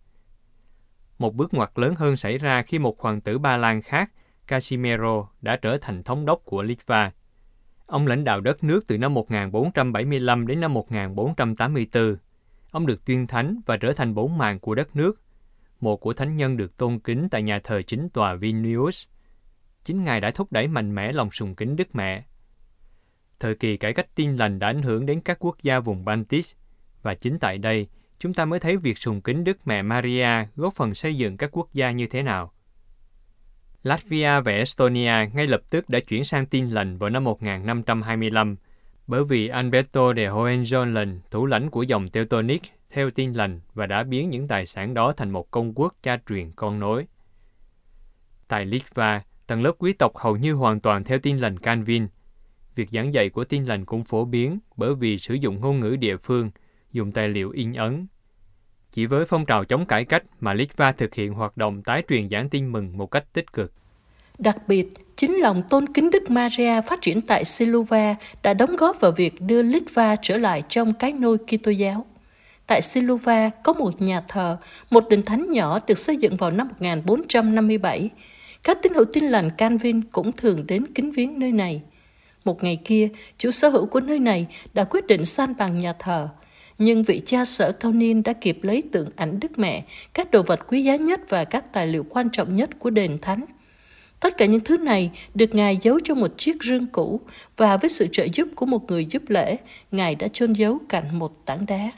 Một 1.19 1.35
bước 1.35 1.53
ngoặt 1.53 1.71
lớn 1.75 1.95
hơn 1.95 2.17
xảy 2.17 2.38
ra 2.38 2.61
khi 2.61 2.79
một 2.79 2.99
hoàng 2.99 3.21
tử 3.21 3.38
Ba 3.38 3.57
Lan 3.57 3.81
khác, 3.81 4.11
Casimiro, 4.47 5.27
đã 5.41 5.55
trở 5.55 5.77
thành 5.77 6.03
thống 6.03 6.25
đốc 6.25 6.41
của 6.45 6.63
Litva. 6.63 7.11
Ông 7.85 8.07
lãnh 8.07 8.23
đạo 8.23 8.41
đất 8.41 8.63
nước 8.63 8.88
từ 8.88 8.97
năm 8.97 9.13
1475 9.13 10.47
đến 10.47 10.59
năm 10.59 10.73
1484. 10.73 12.15
Ông 12.71 12.85
được 12.85 13.05
tuyên 13.05 13.27
thánh 13.27 13.61
và 13.65 13.77
trở 13.77 13.93
thành 13.93 14.15
bổn 14.15 14.38
mạng 14.38 14.59
của 14.59 14.75
đất 14.75 14.95
nước. 14.95 15.21
Mộ 15.81 15.97
của 15.97 16.13
thánh 16.13 16.35
nhân 16.35 16.57
được 16.57 16.77
tôn 16.77 16.99
kính 16.99 17.27
tại 17.31 17.43
nhà 17.43 17.59
thờ 17.63 17.81
chính 17.81 18.09
tòa 18.09 18.35
Vilnius. 18.35 19.07
Chính 19.83 20.03
Ngài 20.03 20.21
đã 20.21 20.31
thúc 20.31 20.51
đẩy 20.51 20.67
mạnh 20.67 20.95
mẽ 20.95 21.11
lòng 21.11 21.31
sùng 21.31 21.55
kính 21.55 21.75
Đức 21.75 21.95
Mẹ. 21.95 22.23
Thời 23.39 23.55
kỳ 23.55 23.77
cải 23.77 23.93
cách 23.93 24.15
tin 24.15 24.35
lành 24.35 24.59
đã 24.59 24.67
ảnh 24.67 24.81
hưởng 24.81 25.05
đến 25.05 25.21
các 25.21 25.38
quốc 25.39 25.57
gia 25.63 25.79
vùng 25.79 26.05
Baltic, 26.05 26.45
và 27.01 27.13
chính 27.13 27.39
tại 27.39 27.57
đây, 27.57 27.88
chúng 28.19 28.33
ta 28.33 28.45
mới 28.45 28.59
thấy 28.59 28.77
việc 28.77 28.97
sùng 28.97 29.21
kính 29.21 29.43
Đức 29.43 29.67
Mẹ 29.67 29.81
Maria 29.81 30.47
góp 30.55 30.73
phần 30.75 30.95
xây 30.95 31.15
dựng 31.15 31.38
các 31.38 31.49
quốc 31.53 31.73
gia 31.73 31.91
như 31.91 32.07
thế 32.07 32.23
nào. 32.23 32.53
Latvia 33.83 34.41
và 34.41 34.51
Estonia 34.51 35.29
ngay 35.33 35.47
lập 35.47 35.61
tức 35.69 35.89
đã 35.89 35.99
chuyển 35.99 36.23
sang 36.23 36.45
tin 36.45 36.69
lành 36.69 36.97
vào 36.97 37.09
năm 37.09 37.23
1525, 37.23 38.55
bởi 39.07 39.23
vì 39.23 39.47
Alberto 39.47 40.13
de 40.13 40.27
Hohenzollern, 40.29 41.17
thủ 41.31 41.45
lãnh 41.45 41.69
của 41.69 41.83
dòng 41.83 42.09
Teutonic, 42.09 42.61
theo 42.89 43.09
tin 43.09 43.33
lành 43.33 43.59
và 43.73 43.85
đã 43.85 44.03
biến 44.03 44.29
những 44.29 44.47
tài 44.47 44.65
sản 44.65 44.93
đó 44.93 45.11
thành 45.11 45.29
một 45.29 45.51
công 45.51 45.73
quốc 45.75 45.95
cha 46.03 46.19
truyền 46.29 46.51
con 46.51 46.79
nối. 46.79 47.05
Tại 48.47 48.65
Litva, 48.65 49.21
tầng 49.47 49.63
lớp 49.63 49.71
quý 49.77 49.93
tộc 49.93 50.17
hầu 50.17 50.38
như 50.38 50.53
hoàn 50.53 50.79
toàn 50.79 51.03
theo 51.03 51.19
tin 51.19 51.38
lành 51.38 51.59
Calvin. 51.59 52.07
Việc 52.75 52.89
giảng 52.91 53.13
dạy 53.13 53.29
của 53.29 53.43
tin 53.43 53.65
lành 53.65 53.85
cũng 53.85 54.03
phổ 54.03 54.25
biến 54.25 54.59
bởi 54.77 54.95
vì 54.95 55.17
sử 55.17 55.33
dụng 55.33 55.59
ngôn 55.61 55.79
ngữ 55.79 55.95
địa 55.95 56.17
phương, 56.17 56.51
dùng 56.91 57.12
tài 57.12 57.29
liệu 57.29 57.50
in 57.50 57.74
ấn. 57.74 58.08
Chỉ 58.91 59.05
với 59.05 59.25
phong 59.25 59.46
trào 59.46 59.65
chống 59.65 59.86
cải 59.86 60.05
cách 60.05 60.24
mà 60.39 60.53
Litva 60.53 60.91
thực 60.91 61.15
hiện 61.15 61.34
hoạt 61.34 61.58
động 61.58 61.84
tái 61.84 62.03
truyền 62.10 62.29
giảng 62.29 62.50
tin 62.50 62.72
mừng 62.72 62.98
một 62.98 63.12
cách 63.12 63.34
tích 63.34 63.53
cực. 63.53 63.72
Đặc 64.38 64.58
biệt, 64.67 64.88
chính 65.15 65.36
lòng 65.36 65.63
tôn 65.69 65.93
kính 65.93 66.10
Đức 66.12 66.29
Maria 66.29 66.81
phát 66.81 67.01
triển 67.01 67.22
tại 67.22 67.46
Silova 67.46 68.15
đã 68.43 68.53
đóng 68.53 68.75
góp 68.75 69.00
vào 69.00 69.12
việc 69.12 69.41
đưa 69.41 69.62
Litva 69.62 70.15
trở 70.22 70.38
lại 70.38 70.63
trong 70.69 70.93
cái 70.93 71.13
nôi 71.13 71.38
Kitô 71.38 71.72
giáo. 71.72 72.05
Tại 72.67 72.81
Silova 72.81 73.50
có 73.63 73.74
một 73.74 74.01
nhà 74.01 74.22
thờ, 74.27 74.58
một 74.89 75.10
đền 75.10 75.24
thánh 75.24 75.51
nhỏ 75.51 75.79
được 75.88 75.98
xây 75.98 76.17
dựng 76.17 76.38
vào 76.38 76.51
năm 76.51 76.67
1457. 76.67 78.10
Các 78.63 78.77
tín 78.81 78.93
hữu 78.93 79.05
tin 79.05 79.24
lành 79.24 79.50
Calvin 79.58 80.01
cũng 80.01 80.31
thường 80.31 80.67
đến 80.67 80.86
kính 80.96 81.12
viếng 81.12 81.39
nơi 81.39 81.51
này. 81.51 81.81
Một 82.46 82.63
ngày 82.63 82.79
kia, 82.86 83.10
chủ 83.38 83.51
sở 83.51 83.69
hữu 83.69 83.86
của 83.86 84.00
nơi 84.00 84.19
này 84.19 84.48
đã 84.74 84.84
quyết 84.84 85.08
định 85.08 85.25
san 85.25 85.53
bằng 85.58 85.79
nhà 85.79 85.93
thờ. 85.93 86.29
Nhưng 86.79 87.03
vị 87.03 87.21
cha 87.25 87.45
sở 87.45 87.71
cao 87.71 87.91
niên 87.91 88.24
đã 88.24 88.33
kịp 88.33 88.59
lấy 88.62 88.83
tượng 88.91 89.09
ảnh 89.15 89.39
Đức 89.39 89.59
Mẹ, 89.59 89.83
các 90.13 90.31
đồ 90.31 90.43
vật 90.43 90.59
quý 90.67 90.83
giá 90.83 90.95
nhất 90.95 91.21
và 91.29 91.43
các 91.43 91.74
tài 91.74 91.88
liệu 91.88 92.05
quan 92.09 92.29
trọng 92.29 92.55
nhất 92.55 92.69
của 92.79 92.89
đền 92.89 93.17
thánh– 93.21 93.45
Tất 94.19 94.38
cả 94.38 94.45
những 94.45 94.63
thứ 94.63 94.77
này 94.77 95.12
được 95.33 95.55
Ngài 95.55 95.77
giấu 95.81 96.00
trong 96.00 96.19
một 96.19 96.38
chiếc 96.38 96.63
rương 96.63 96.88
cũ 96.88 97.21
và 97.57 97.77
với 97.77 97.89
sự 97.89 98.07
trợ 98.12 98.27
giúp 98.33 98.48
của 98.55 98.65
một 98.65 98.86
người 98.88 99.05
giúp 99.05 99.24
lễ, 99.27 99.57
Ngài 99.91 100.15
đã 100.15 100.27
chôn 100.27 100.53
giấu 100.53 100.79
cạnh 100.89 101.19
một 101.19 101.45
tảng 101.45 101.65
đá. 101.65 101.91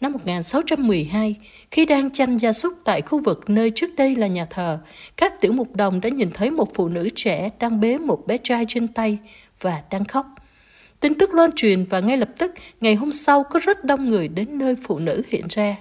Năm 0.00 0.12
1612, 0.12 1.36
khi 1.70 1.86
đang 1.86 2.10
chăn 2.10 2.36
gia 2.36 2.52
súc 2.52 2.72
tại 2.84 3.02
khu 3.02 3.22
vực 3.22 3.50
nơi 3.50 3.70
trước 3.70 3.90
đây 3.96 4.16
là 4.16 4.26
nhà 4.26 4.44
thờ, 4.44 4.78
các 5.16 5.40
tiểu 5.40 5.52
mục 5.52 5.76
đồng 5.76 6.00
đã 6.00 6.08
nhìn 6.08 6.30
thấy 6.34 6.50
một 6.50 6.74
phụ 6.74 6.88
nữ 6.88 7.08
trẻ 7.14 7.50
đang 7.58 7.80
bế 7.80 7.98
một 7.98 8.26
bé 8.26 8.38
trai 8.38 8.64
trên 8.68 8.88
tay 8.88 9.18
và 9.60 9.82
đang 9.90 10.04
khóc. 10.04 10.26
Tin 11.00 11.14
tức 11.14 11.34
loan 11.34 11.50
truyền 11.52 11.84
và 11.84 12.00
ngay 12.00 12.16
lập 12.16 12.28
tức 12.38 12.52
ngày 12.80 12.94
hôm 12.94 13.12
sau 13.12 13.44
có 13.44 13.60
rất 13.62 13.84
đông 13.84 14.08
người 14.08 14.28
đến 14.28 14.58
nơi 14.58 14.76
phụ 14.82 14.98
nữ 14.98 15.22
hiện 15.28 15.46
ra. 15.48 15.76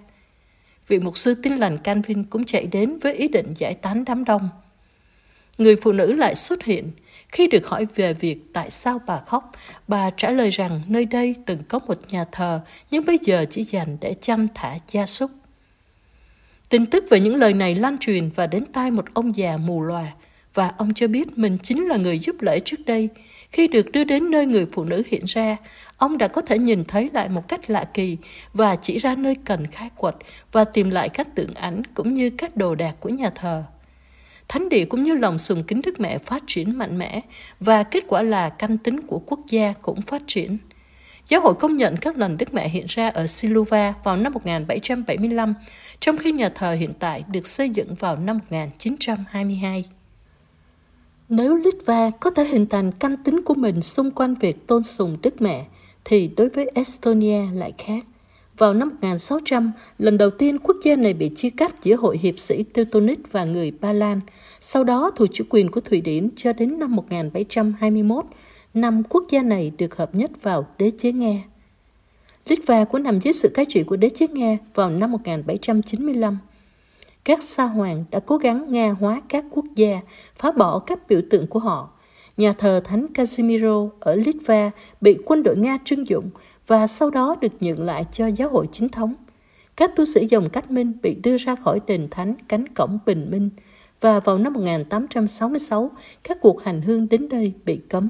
Vị 0.87 0.99
mục 0.99 1.17
sư 1.17 1.35
tin 1.43 1.55
lành 1.55 1.77
Calvin 1.77 2.23
cũng 2.23 2.43
chạy 2.43 2.67
đến 2.67 2.97
với 2.97 3.13
ý 3.13 3.27
định 3.27 3.53
giải 3.57 3.73
tán 3.73 4.05
đám 4.05 4.23
đông. 4.23 4.49
Người 5.57 5.75
phụ 5.75 5.91
nữ 5.91 6.13
lại 6.13 6.35
xuất 6.35 6.63
hiện. 6.63 6.91
Khi 7.27 7.47
được 7.47 7.67
hỏi 7.67 7.87
về 7.95 8.13
việc 8.13 8.37
tại 8.53 8.69
sao 8.69 9.01
bà 9.07 9.19
khóc, 9.19 9.51
bà 9.87 10.09
trả 10.09 10.29
lời 10.29 10.49
rằng 10.49 10.81
nơi 10.87 11.05
đây 11.05 11.35
từng 11.45 11.63
có 11.69 11.79
một 11.79 11.99
nhà 12.09 12.25
thờ 12.31 12.61
nhưng 12.91 13.05
bây 13.05 13.19
giờ 13.21 13.45
chỉ 13.49 13.63
dành 13.63 13.97
để 14.01 14.13
chăm 14.21 14.47
thả 14.55 14.77
gia 14.91 15.05
súc. 15.05 15.31
Tin 16.69 16.85
tức 16.85 17.05
về 17.09 17.19
những 17.19 17.35
lời 17.35 17.53
này 17.53 17.75
lan 17.75 17.97
truyền 17.97 18.29
và 18.35 18.47
đến 18.47 18.65
tai 18.73 18.91
một 18.91 19.05
ông 19.13 19.35
già 19.35 19.57
mù 19.57 19.81
lòa 19.81 20.05
và 20.53 20.71
ông 20.77 20.93
cho 20.93 21.07
biết 21.07 21.37
mình 21.37 21.57
chính 21.63 21.85
là 21.85 21.97
người 21.97 22.19
giúp 22.19 22.41
lễ 22.41 22.59
trước 22.59 22.85
đây. 22.85 23.09
Khi 23.51 23.67
được 23.67 23.91
đưa 23.91 24.03
đến 24.03 24.31
nơi 24.31 24.45
người 24.45 24.65
phụ 24.71 24.83
nữ 24.83 25.03
hiện 25.07 25.23
ra, 25.25 25.57
ông 25.97 26.17
đã 26.17 26.27
có 26.27 26.41
thể 26.41 26.59
nhìn 26.59 26.83
thấy 26.85 27.09
lại 27.13 27.29
một 27.29 27.47
cách 27.47 27.69
lạ 27.69 27.85
kỳ 27.93 28.17
và 28.53 28.75
chỉ 28.75 28.97
ra 28.97 29.15
nơi 29.15 29.35
cần 29.45 29.67
khai 29.67 29.89
quật 29.95 30.15
và 30.51 30.63
tìm 30.63 30.89
lại 30.89 31.09
các 31.09 31.35
tượng 31.35 31.53
ảnh 31.53 31.81
cũng 31.93 32.13
như 32.13 32.29
các 32.29 32.55
đồ 32.55 32.75
đạc 32.75 32.95
của 32.99 33.09
nhà 33.09 33.29
thờ 33.29 33.63
thánh 34.47 34.69
địa 34.69 34.85
cũng 34.85 35.03
như 35.03 35.13
lòng 35.13 35.37
sùng 35.37 35.63
kính 35.63 35.81
Đức 35.81 35.99
Mẹ 35.99 36.17
phát 36.17 36.43
triển 36.47 36.77
mạnh 36.77 36.97
mẽ 36.97 37.21
và 37.59 37.83
kết 37.83 38.03
quả 38.07 38.21
là 38.21 38.49
canh 38.49 38.77
tính 38.77 39.07
của 39.07 39.19
quốc 39.25 39.39
gia 39.49 39.73
cũng 39.81 40.01
phát 40.01 40.21
triển. 40.27 40.57
Giáo 41.27 41.41
hội 41.41 41.53
công 41.59 41.75
nhận 41.75 41.97
các 41.97 42.17
lần 42.17 42.37
Đức 42.37 42.53
Mẹ 42.53 42.69
hiện 42.69 42.85
ra 42.87 43.09
ở 43.09 43.27
Silova 43.27 43.93
vào 44.03 44.17
năm 44.17 44.33
1775, 44.33 45.53
trong 45.99 46.17
khi 46.17 46.31
nhà 46.31 46.49
thờ 46.49 46.71
hiện 46.71 46.93
tại 46.99 47.23
được 47.27 47.47
xây 47.47 47.69
dựng 47.69 47.95
vào 47.95 48.15
năm 48.15 48.39
1922. 48.49 49.83
Nếu 51.29 51.55
Litva 51.55 52.09
có 52.09 52.29
thể 52.29 52.45
hình 52.45 52.65
thành 52.65 52.91
canh 52.91 53.17
tính 53.17 53.41
của 53.41 53.53
mình 53.53 53.81
xung 53.81 54.11
quanh 54.11 54.33
việc 54.33 54.67
tôn 54.67 54.83
sùng 54.83 55.17
Đức 55.21 55.41
Mẹ, 55.41 55.65
thì 56.05 56.29
đối 56.37 56.49
với 56.49 56.71
Estonia 56.73 57.41
lại 57.53 57.73
khác. 57.77 58.05
Vào 58.57 58.73
năm 58.73 58.89
1600, 58.89 59.71
lần 59.99 60.17
đầu 60.17 60.29
tiên 60.29 60.59
quốc 60.59 60.77
gia 60.83 60.95
này 60.95 61.13
bị 61.13 61.31
chia 61.35 61.49
cắt 61.49 61.83
giữa 61.83 61.95
hội 61.95 62.17
hiệp 62.17 62.39
sĩ 62.39 62.63
Teutonic 62.63 63.31
và 63.31 63.45
người 63.45 63.71
Ba 63.71 63.93
Lan, 63.93 64.21
sau 64.61 64.83
đó 64.83 65.11
thuộc 65.15 65.29
chủ 65.33 65.43
quyền 65.49 65.71
của 65.71 65.81
Thụy 65.81 66.01
Điển 66.01 66.29
cho 66.35 66.53
đến 66.53 66.79
năm 66.79 66.95
1721, 66.95 68.25
năm 68.73 69.03
quốc 69.09 69.23
gia 69.29 69.43
này 69.43 69.71
được 69.77 69.97
hợp 69.97 70.15
nhất 70.15 70.31
vào 70.41 70.67
đế 70.77 70.91
chế 70.97 71.11
Nga. 71.11 71.43
Litva 72.47 72.85
cũng 72.85 73.03
nằm 73.03 73.19
dưới 73.19 73.33
sự 73.33 73.49
cai 73.49 73.65
trị 73.65 73.83
của 73.83 73.95
đế 73.95 74.09
chế 74.09 74.27
Nga 74.27 74.57
vào 74.73 74.89
năm 74.89 75.11
1795. 75.11 76.37
Các 77.25 77.43
sa 77.43 77.63
hoàng 77.63 78.03
đã 78.11 78.19
cố 78.19 78.37
gắng 78.37 78.71
Nga 78.71 78.91
hóa 78.91 79.21
các 79.29 79.45
quốc 79.51 79.65
gia, 79.75 79.99
phá 80.35 80.51
bỏ 80.51 80.79
các 80.79 81.07
biểu 81.07 81.21
tượng 81.29 81.47
của 81.47 81.59
họ. 81.59 81.89
Nhà 82.37 82.53
thờ 82.53 82.81
Thánh 82.83 83.13
Casimiro 83.13 83.89
ở 83.99 84.15
Litva 84.15 84.71
bị 85.01 85.17
quân 85.25 85.43
đội 85.43 85.57
Nga 85.57 85.77
trưng 85.85 86.07
dụng 86.07 86.29
và 86.67 86.87
sau 86.87 87.09
đó 87.09 87.35
được 87.41 87.51
nhượng 87.59 87.81
lại 87.81 88.05
cho 88.11 88.27
giáo 88.27 88.49
hội 88.49 88.67
chính 88.71 88.89
thống. 88.89 89.13
Các 89.75 89.95
tu 89.95 90.05
sĩ 90.05 90.25
dòng 90.25 90.49
cách 90.49 90.71
minh 90.71 90.93
bị 91.01 91.15
đưa 91.15 91.37
ra 91.37 91.55
khỏi 91.55 91.79
đền 91.87 92.07
thánh 92.11 92.35
cánh 92.47 92.67
cổng 92.67 92.99
bình 93.05 93.27
minh 93.31 93.49
và 94.01 94.19
vào 94.19 94.37
năm 94.37 94.53
1866 94.53 95.91
các 96.23 96.37
cuộc 96.41 96.63
hành 96.63 96.81
hương 96.81 97.09
đến 97.09 97.29
đây 97.29 97.53
bị 97.65 97.79
cấm. 97.89 98.09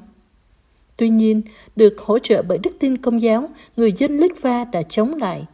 Tuy 0.97 1.10
nhiên, 1.10 1.41
được 1.75 1.95
hỗ 1.99 2.19
trợ 2.19 2.41
bởi 2.41 2.58
đức 2.58 2.71
tin 2.80 2.97
công 2.97 3.21
giáo, 3.21 3.49
người 3.78 3.91
dân 3.91 4.17
Litva 4.17 4.65
đã 4.65 4.82
chống 4.82 5.13
lại. 5.13 5.45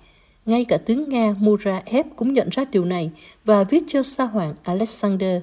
Ngay 0.46 0.66
cả 0.66 0.78
tướng 0.78 1.10
Nga 1.10 1.34
Muraev 1.40 2.08
cũng 2.16 2.34
nhận 2.34 2.50
ra 2.52 2.66
điều 2.72 2.86
này 2.86 3.12
và 3.46 3.64
viết 3.64 3.84
cho 3.88 4.04
sa 4.04 4.24
hoàng 4.24 4.54
Alexander, 4.64 5.42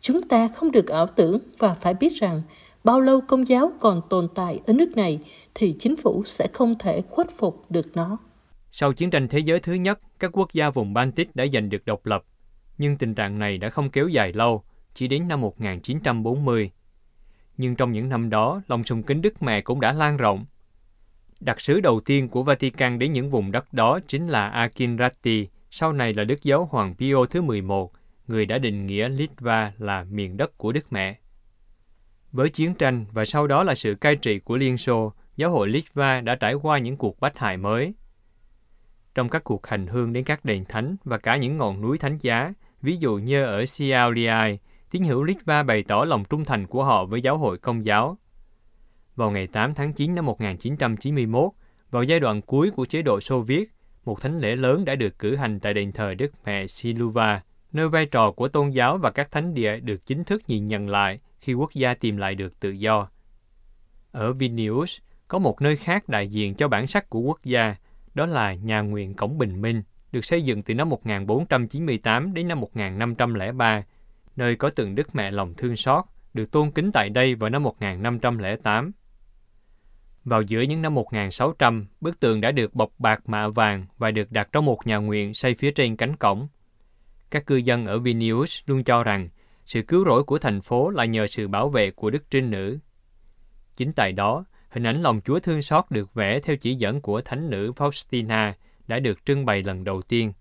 chúng 0.00 0.28
ta 0.28 0.48
không 0.48 0.72
được 0.72 0.88
ảo 0.88 1.06
tưởng 1.06 1.38
và 1.58 1.74
phải 1.74 1.94
biết 1.94 2.12
rằng 2.12 2.42
bao 2.84 3.00
lâu 3.00 3.20
công 3.20 3.48
giáo 3.48 3.72
còn 3.80 4.02
tồn 4.10 4.28
tại 4.34 4.60
ở 4.66 4.72
nước 4.72 4.96
này 4.96 5.18
thì 5.54 5.74
chính 5.78 5.96
phủ 5.96 6.22
sẽ 6.24 6.48
không 6.52 6.78
thể 6.78 7.02
khuất 7.10 7.26
phục 7.38 7.70
được 7.70 7.96
nó. 7.96 8.18
Sau 8.72 8.92
chiến 8.92 9.10
tranh 9.10 9.28
thế 9.28 9.38
giới 9.38 9.60
thứ 9.60 9.72
nhất, 9.74 10.00
các 10.18 10.30
quốc 10.32 10.52
gia 10.52 10.70
vùng 10.70 10.94
Baltic 10.94 11.36
đã 11.36 11.44
giành 11.52 11.70
được 11.70 11.86
độc 11.86 12.06
lập, 12.06 12.24
nhưng 12.78 12.96
tình 12.96 13.14
trạng 13.14 13.38
này 13.38 13.58
đã 13.58 13.70
không 13.70 13.90
kéo 13.90 14.08
dài 14.08 14.32
lâu, 14.32 14.62
chỉ 14.94 15.08
đến 15.08 15.28
năm 15.28 15.40
1940. 15.40 16.70
Nhưng 17.56 17.76
trong 17.76 17.92
những 17.92 18.08
năm 18.08 18.30
đó, 18.30 18.62
lòng 18.68 18.84
sùng 18.84 19.02
kính 19.02 19.22
Đức 19.22 19.42
Mẹ 19.42 19.60
cũng 19.60 19.80
đã 19.80 19.92
lan 19.92 20.16
rộng. 20.16 20.44
Đặc 21.40 21.60
sứ 21.60 21.80
đầu 21.80 22.00
tiên 22.00 22.28
của 22.28 22.42
Vatican 22.42 22.98
đến 22.98 23.12
những 23.12 23.30
vùng 23.30 23.52
đất 23.52 23.72
đó 23.72 23.98
chính 24.08 24.28
là 24.28 24.48
Akinrati, 24.48 25.48
sau 25.70 25.92
này 25.92 26.14
là 26.14 26.24
Đức 26.24 26.42
Giáo 26.42 26.64
Hoàng 26.64 26.94
Pio 26.94 27.24
thứ 27.30 27.42
11, 27.42 27.92
người 28.26 28.46
đã 28.46 28.58
định 28.58 28.86
nghĩa 28.86 29.08
Litva 29.08 29.72
là 29.78 30.04
miền 30.04 30.36
đất 30.36 30.58
của 30.58 30.72
Đức 30.72 30.92
Mẹ. 30.92 31.18
Với 32.32 32.48
chiến 32.48 32.74
tranh 32.74 33.04
và 33.12 33.24
sau 33.24 33.46
đó 33.46 33.64
là 33.64 33.74
sự 33.74 33.94
cai 33.94 34.16
trị 34.16 34.38
của 34.38 34.56
Liên 34.56 34.78
Xô, 34.78 35.12
giáo 35.36 35.50
hội 35.50 35.68
Litva 35.68 36.20
đã 36.20 36.34
trải 36.34 36.54
qua 36.54 36.78
những 36.78 36.96
cuộc 36.96 37.20
bách 37.20 37.38
hại 37.38 37.56
mới. 37.56 37.94
Trong 39.14 39.28
các 39.28 39.44
cuộc 39.44 39.66
hành 39.66 39.86
hương 39.86 40.12
đến 40.12 40.24
các 40.24 40.44
đền 40.44 40.64
thánh 40.64 40.96
và 41.04 41.18
cả 41.18 41.36
những 41.36 41.56
ngọn 41.56 41.80
núi 41.80 41.98
thánh 41.98 42.16
giá, 42.20 42.52
ví 42.82 42.96
dụ 42.96 43.16
như 43.16 43.44
ở 43.44 43.66
Siauliai, 43.66 44.58
tín 44.90 45.02
hữu 45.02 45.22
Litva 45.22 45.62
bày 45.62 45.82
tỏ 45.82 46.04
lòng 46.04 46.24
trung 46.24 46.44
thành 46.44 46.66
của 46.66 46.84
họ 46.84 47.04
với 47.04 47.22
giáo 47.22 47.38
hội 47.38 47.58
công 47.58 47.84
giáo. 47.84 48.18
Vào 49.18 49.30
ngày 49.30 49.46
8 49.46 49.74
tháng 49.74 49.92
9 49.92 50.14
năm 50.14 50.26
1991, 50.26 51.52
vào 51.90 52.02
giai 52.02 52.20
đoạn 52.20 52.42
cuối 52.42 52.70
của 52.70 52.84
chế 52.84 53.02
độ 53.02 53.20
Xô 53.20 53.40
Viết, 53.40 53.72
một 54.04 54.20
thánh 54.20 54.38
lễ 54.38 54.56
lớn 54.56 54.84
đã 54.84 54.94
được 54.94 55.18
cử 55.18 55.36
hành 55.36 55.60
tại 55.60 55.74
đền 55.74 55.92
thờ 55.92 56.14
Đức 56.14 56.32
Mẹ 56.44 56.66
Siluva, 56.66 57.42
nơi 57.72 57.88
vai 57.88 58.06
trò 58.06 58.30
của 58.30 58.48
tôn 58.48 58.70
giáo 58.70 58.98
và 58.98 59.10
các 59.10 59.30
thánh 59.30 59.54
địa 59.54 59.80
được 59.80 60.06
chính 60.06 60.24
thức 60.24 60.42
nhìn 60.48 60.66
nhận 60.66 60.88
lại 60.88 61.20
khi 61.40 61.54
quốc 61.54 61.74
gia 61.74 61.94
tìm 61.94 62.16
lại 62.16 62.34
được 62.34 62.60
tự 62.60 62.70
do. 62.70 63.08
Ở 64.12 64.32
Vilnius, 64.32 64.98
có 65.28 65.38
một 65.38 65.62
nơi 65.62 65.76
khác 65.76 66.08
đại 66.08 66.28
diện 66.28 66.54
cho 66.54 66.68
bản 66.68 66.86
sắc 66.86 67.10
của 67.10 67.20
quốc 67.20 67.44
gia, 67.44 67.76
đó 68.14 68.26
là 68.26 68.54
nhà 68.54 68.80
nguyện 68.80 69.14
Cổng 69.14 69.38
Bình 69.38 69.60
Minh, 69.60 69.82
được 70.12 70.24
xây 70.24 70.42
dựng 70.42 70.62
từ 70.62 70.74
năm 70.74 70.88
1498 70.88 72.34
đến 72.34 72.48
năm 72.48 72.60
1503, 72.60 73.82
nơi 74.36 74.56
có 74.56 74.70
tượng 74.70 74.94
Đức 74.94 75.14
Mẹ 75.14 75.30
lòng 75.30 75.54
thương 75.54 75.76
xót, 75.76 76.04
được 76.34 76.50
tôn 76.50 76.70
kính 76.70 76.92
tại 76.92 77.08
đây 77.08 77.34
vào 77.34 77.50
năm 77.50 77.62
1508. 77.62 78.92
Vào 80.28 80.42
giữa 80.42 80.60
những 80.60 80.82
năm 80.82 80.94
1600, 80.94 81.86
bức 82.00 82.20
tường 82.20 82.40
đã 82.40 82.50
được 82.50 82.74
bọc 82.74 82.92
bạc 82.98 83.28
mạ 83.28 83.48
vàng 83.48 83.86
và 83.98 84.10
được 84.10 84.32
đặt 84.32 84.48
trong 84.52 84.64
một 84.64 84.86
nhà 84.86 84.96
nguyện 84.96 85.34
xây 85.34 85.54
phía 85.54 85.70
trên 85.70 85.96
cánh 85.96 86.16
cổng. 86.16 86.48
Các 87.30 87.46
cư 87.46 87.56
dân 87.56 87.86
ở 87.86 87.98
Vilnius 87.98 88.60
luôn 88.66 88.84
cho 88.84 89.04
rằng 89.04 89.28
sự 89.66 89.82
cứu 89.82 90.04
rỗi 90.04 90.24
của 90.24 90.38
thành 90.38 90.60
phố 90.60 90.90
là 90.90 91.04
nhờ 91.04 91.26
sự 91.26 91.48
bảo 91.48 91.68
vệ 91.68 91.90
của 91.90 92.10
Đức 92.10 92.30
Trinh 92.30 92.50
Nữ. 92.50 92.78
Chính 93.76 93.92
tại 93.92 94.12
đó, 94.12 94.44
hình 94.70 94.86
ảnh 94.86 95.02
lòng 95.02 95.20
Chúa 95.24 95.38
thương 95.38 95.62
xót 95.62 95.84
được 95.90 96.14
vẽ 96.14 96.40
theo 96.40 96.56
chỉ 96.56 96.74
dẫn 96.74 97.00
của 97.00 97.20
Thánh 97.20 97.50
nữ 97.50 97.72
Faustina 97.76 98.52
đã 98.88 99.00
được 99.00 99.24
trưng 99.24 99.44
bày 99.44 99.62
lần 99.62 99.84
đầu 99.84 100.02
tiên. 100.02 100.32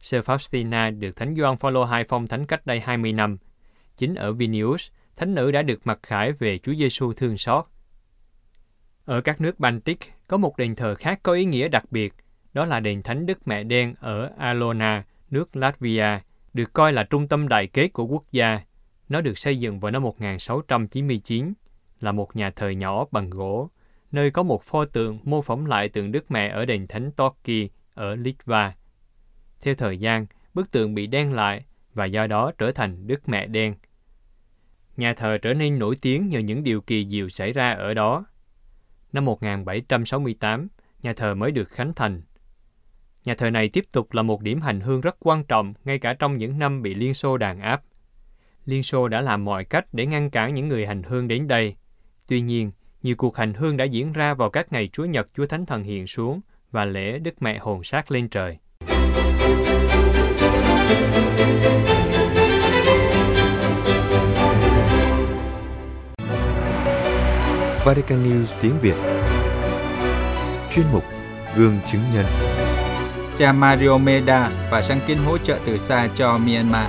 Sơ 0.00 0.20
Faustina 0.20 0.98
được 0.98 1.16
Thánh 1.16 1.34
Gioan 1.34 1.56
Phaolô 1.56 1.86
II 1.96 2.04
phong 2.08 2.26
thánh 2.26 2.46
cách 2.46 2.66
đây 2.66 2.80
20 2.80 3.12
năm. 3.12 3.38
Chính 3.96 4.14
ở 4.14 4.32
Vilnius, 4.32 4.88
Thánh 5.16 5.34
nữ 5.34 5.50
đã 5.50 5.62
được 5.62 5.86
mặc 5.86 5.98
khải 6.02 6.32
về 6.32 6.58
Chúa 6.58 6.74
Giêsu 6.74 7.12
thương 7.12 7.38
xót. 7.38 7.64
Ở 9.08 9.20
các 9.20 9.40
nước 9.40 9.60
Baltic, 9.60 9.98
có 10.26 10.36
một 10.36 10.56
đền 10.56 10.74
thờ 10.74 10.94
khác 10.94 11.20
có 11.22 11.32
ý 11.32 11.44
nghĩa 11.44 11.68
đặc 11.68 11.84
biệt, 11.90 12.14
đó 12.52 12.64
là 12.64 12.80
đền 12.80 13.02
Thánh 13.02 13.26
Đức 13.26 13.48
Mẹ 13.48 13.62
Đen 13.62 13.94
ở 14.00 14.30
Alona, 14.38 15.04
nước 15.30 15.56
Latvia, 15.56 16.20
được 16.54 16.72
coi 16.72 16.92
là 16.92 17.02
trung 17.02 17.28
tâm 17.28 17.48
đại 17.48 17.66
kết 17.66 17.88
của 17.88 18.04
quốc 18.04 18.24
gia. 18.32 18.60
Nó 19.08 19.20
được 19.20 19.38
xây 19.38 19.58
dựng 19.58 19.80
vào 19.80 19.90
năm 19.90 20.02
1699, 20.02 21.52
là 22.00 22.12
một 22.12 22.36
nhà 22.36 22.50
thờ 22.50 22.68
nhỏ 22.68 23.04
bằng 23.10 23.30
gỗ, 23.30 23.70
nơi 24.12 24.30
có 24.30 24.42
một 24.42 24.62
pho 24.62 24.84
tượng 24.84 25.18
mô 25.24 25.42
phỏng 25.42 25.66
lại 25.66 25.88
tượng 25.88 26.12
Đức 26.12 26.30
Mẹ 26.30 26.48
ở 26.48 26.64
đền 26.64 26.86
Thánh 26.86 27.12
Toki 27.12 27.68
ở 27.94 28.14
Litva. 28.14 28.74
Theo 29.60 29.74
thời 29.74 29.98
gian, 29.98 30.26
bức 30.54 30.70
tượng 30.70 30.94
bị 30.94 31.06
đen 31.06 31.32
lại 31.32 31.64
và 31.94 32.04
do 32.04 32.26
đó 32.26 32.52
trở 32.58 32.72
thành 32.72 33.06
Đức 33.06 33.28
Mẹ 33.28 33.46
đen. 33.46 33.74
Nhà 34.96 35.14
thờ 35.14 35.38
trở 35.38 35.54
nên 35.54 35.78
nổi 35.78 35.96
tiếng 36.02 36.28
nhờ 36.28 36.38
những 36.38 36.64
điều 36.64 36.80
kỳ 36.80 37.06
diệu 37.10 37.28
xảy 37.28 37.52
ra 37.52 37.72
ở 37.72 37.94
đó. 37.94 38.24
Năm 39.12 39.24
1768, 39.24 40.68
nhà 41.02 41.12
thờ 41.12 41.34
mới 41.34 41.50
được 41.50 41.68
khánh 41.68 41.92
thành. 41.94 42.22
Nhà 43.24 43.34
thờ 43.34 43.50
này 43.50 43.68
tiếp 43.68 43.84
tục 43.92 44.12
là 44.12 44.22
một 44.22 44.42
điểm 44.42 44.60
hành 44.60 44.80
hương 44.80 45.00
rất 45.00 45.16
quan 45.20 45.44
trọng 45.44 45.74
ngay 45.84 45.98
cả 45.98 46.14
trong 46.14 46.36
những 46.36 46.58
năm 46.58 46.82
bị 46.82 46.94
Liên 46.94 47.14
Xô 47.14 47.36
đàn 47.36 47.60
áp. 47.60 47.82
Liên 48.64 48.82
Xô 48.82 49.08
đã 49.08 49.20
làm 49.20 49.44
mọi 49.44 49.64
cách 49.64 49.86
để 49.92 50.06
ngăn 50.06 50.30
cản 50.30 50.52
những 50.52 50.68
người 50.68 50.86
hành 50.86 51.02
hương 51.02 51.28
đến 51.28 51.48
đây. 51.48 51.76
Tuy 52.26 52.40
nhiên, 52.40 52.70
nhiều 53.02 53.16
cuộc 53.16 53.36
hành 53.36 53.54
hương 53.54 53.76
đã 53.76 53.84
diễn 53.84 54.12
ra 54.12 54.34
vào 54.34 54.50
các 54.50 54.72
ngày 54.72 54.88
Chúa 54.92 55.04
Nhật 55.04 55.28
Chúa 55.34 55.46
Thánh 55.46 55.66
Thần 55.66 55.82
hiện 55.82 56.06
xuống 56.06 56.40
và 56.70 56.84
lễ 56.84 57.18
Đức 57.18 57.42
Mẹ 57.42 57.58
hồn 57.58 57.84
sát 57.84 58.10
lên 58.10 58.28
trời. 58.28 58.58
Vatican 67.88 68.24
News 68.24 68.54
tiếng 68.62 68.74
Việt. 68.82 68.94
Chuyên 70.70 70.86
mục 70.92 71.02
Gương 71.56 71.78
chứng 71.86 72.00
nhân. 72.14 72.24
Cha 73.38 73.52
Mario 73.52 73.98
Meda 73.98 74.68
và 74.70 74.82
sáng 74.82 75.00
kiến 75.06 75.18
hỗ 75.26 75.38
trợ 75.38 75.58
từ 75.66 75.78
xa 75.78 76.10
cho 76.16 76.38
Myanmar. 76.38 76.86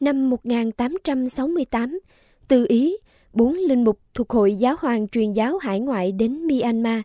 Năm 0.00 0.30
1868, 0.30 2.00
từ 2.48 2.66
Ý, 2.68 2.96
bốn 3.32 3.54
linh 3.54 3.84
mục 3.84 3.98
thuộc 4.14 4.30
Hội 4.30 4.54
Giáo 4.54 4.76
hoàng 4.80 5.08
truyền 5.08 5.32
giáo 5.32 5.58
hải 5.58 5.80
ngoại 5.80 6.12
đến 6.12 6.46
Myanmar, 6.46 7.00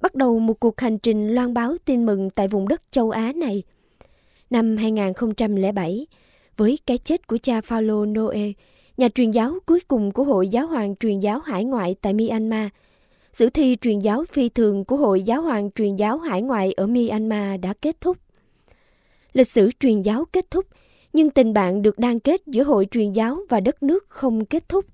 bắt 0.00 0.14
đầu 0.14 0.38
một 0.38 0.60
cuộc 0.60 0.80
hành 0.80 0.98
trình 0.98 1.34
loan 1.34 1.54
báo 1.54 1.76
tin 1.84 2.06
mừng 2.06 2.30
tại 2.30 2.48
vùng 2.48 2.68
đất 2.68 2.82
châu 2.90 3.10
Á 3.10 3.32
này. 3.36 3.62
Năm 4.50 4.76
2007, 4.76 6.06
với 6.56 6.78
cái 6.86 6.98
chết 6.98 7.26
của 7.26 7.38
cha 7.38 7.60
Paulo 7.68 8.04
Noe, 8.04 8.52
nhà 8.98 9.08
truyền 9.14 9.30
giáo 9.30 9.54
cuối 9.66 9.80
cùng 9.88 10.12
của 10.12 10.24
Hội 10.24 10.48
Giáo 10.48 10.66
hoàng 10.66 10.96
truyền 10.96 11.20
giáo 11.20 11.38
hải 11.38 11.64
ngoại 11.64 11.96
tại 12.02 12.12
Myanmar, 12.12 12.68
sử 13.32 13.50
thi 13.50 13.76
truyền 13.80 13.98
giáo 13.98 14.24
phi 14.32 14.48
thường 14.48 14.84
của 14.84 14.96
Hội 14.96 15.22
Giáo 15.22 15.42
hoàng 15.42 15.70
truyền 15.70 15.96
giáo 15.96 16.18
hải 16.18 16.42
ngoại 16.42 16.72
ở 16.72 16.86
Myanmar 16.86 17.60
đã 17.60 17.74
kết 17.82 18.00
thúc. 18.00 18.16
Lịch 19.32 19.48
sử 19.48 19.70
truyền 19.80 20.02
giáo 20.02 20.24
kết 20.32 20.50
thúc, 20.50 20.66
nhưng 21.12 21.30
tình 21.30 21.52
bạn 21.52 21.82
được 21.82 21.98
đan 21.98 22.18
kết 22.18 22.42
giữa 22.46 22.62
hội 22.62 22.86
truyền 22.90 23.12
giáo 23.12 23.38
và 23.48 23.60
đất 23.60 23.82
nước 23.82 24.06
không 24.08 24.44
kết 24.44 24.68
thúc. 24.68 24.84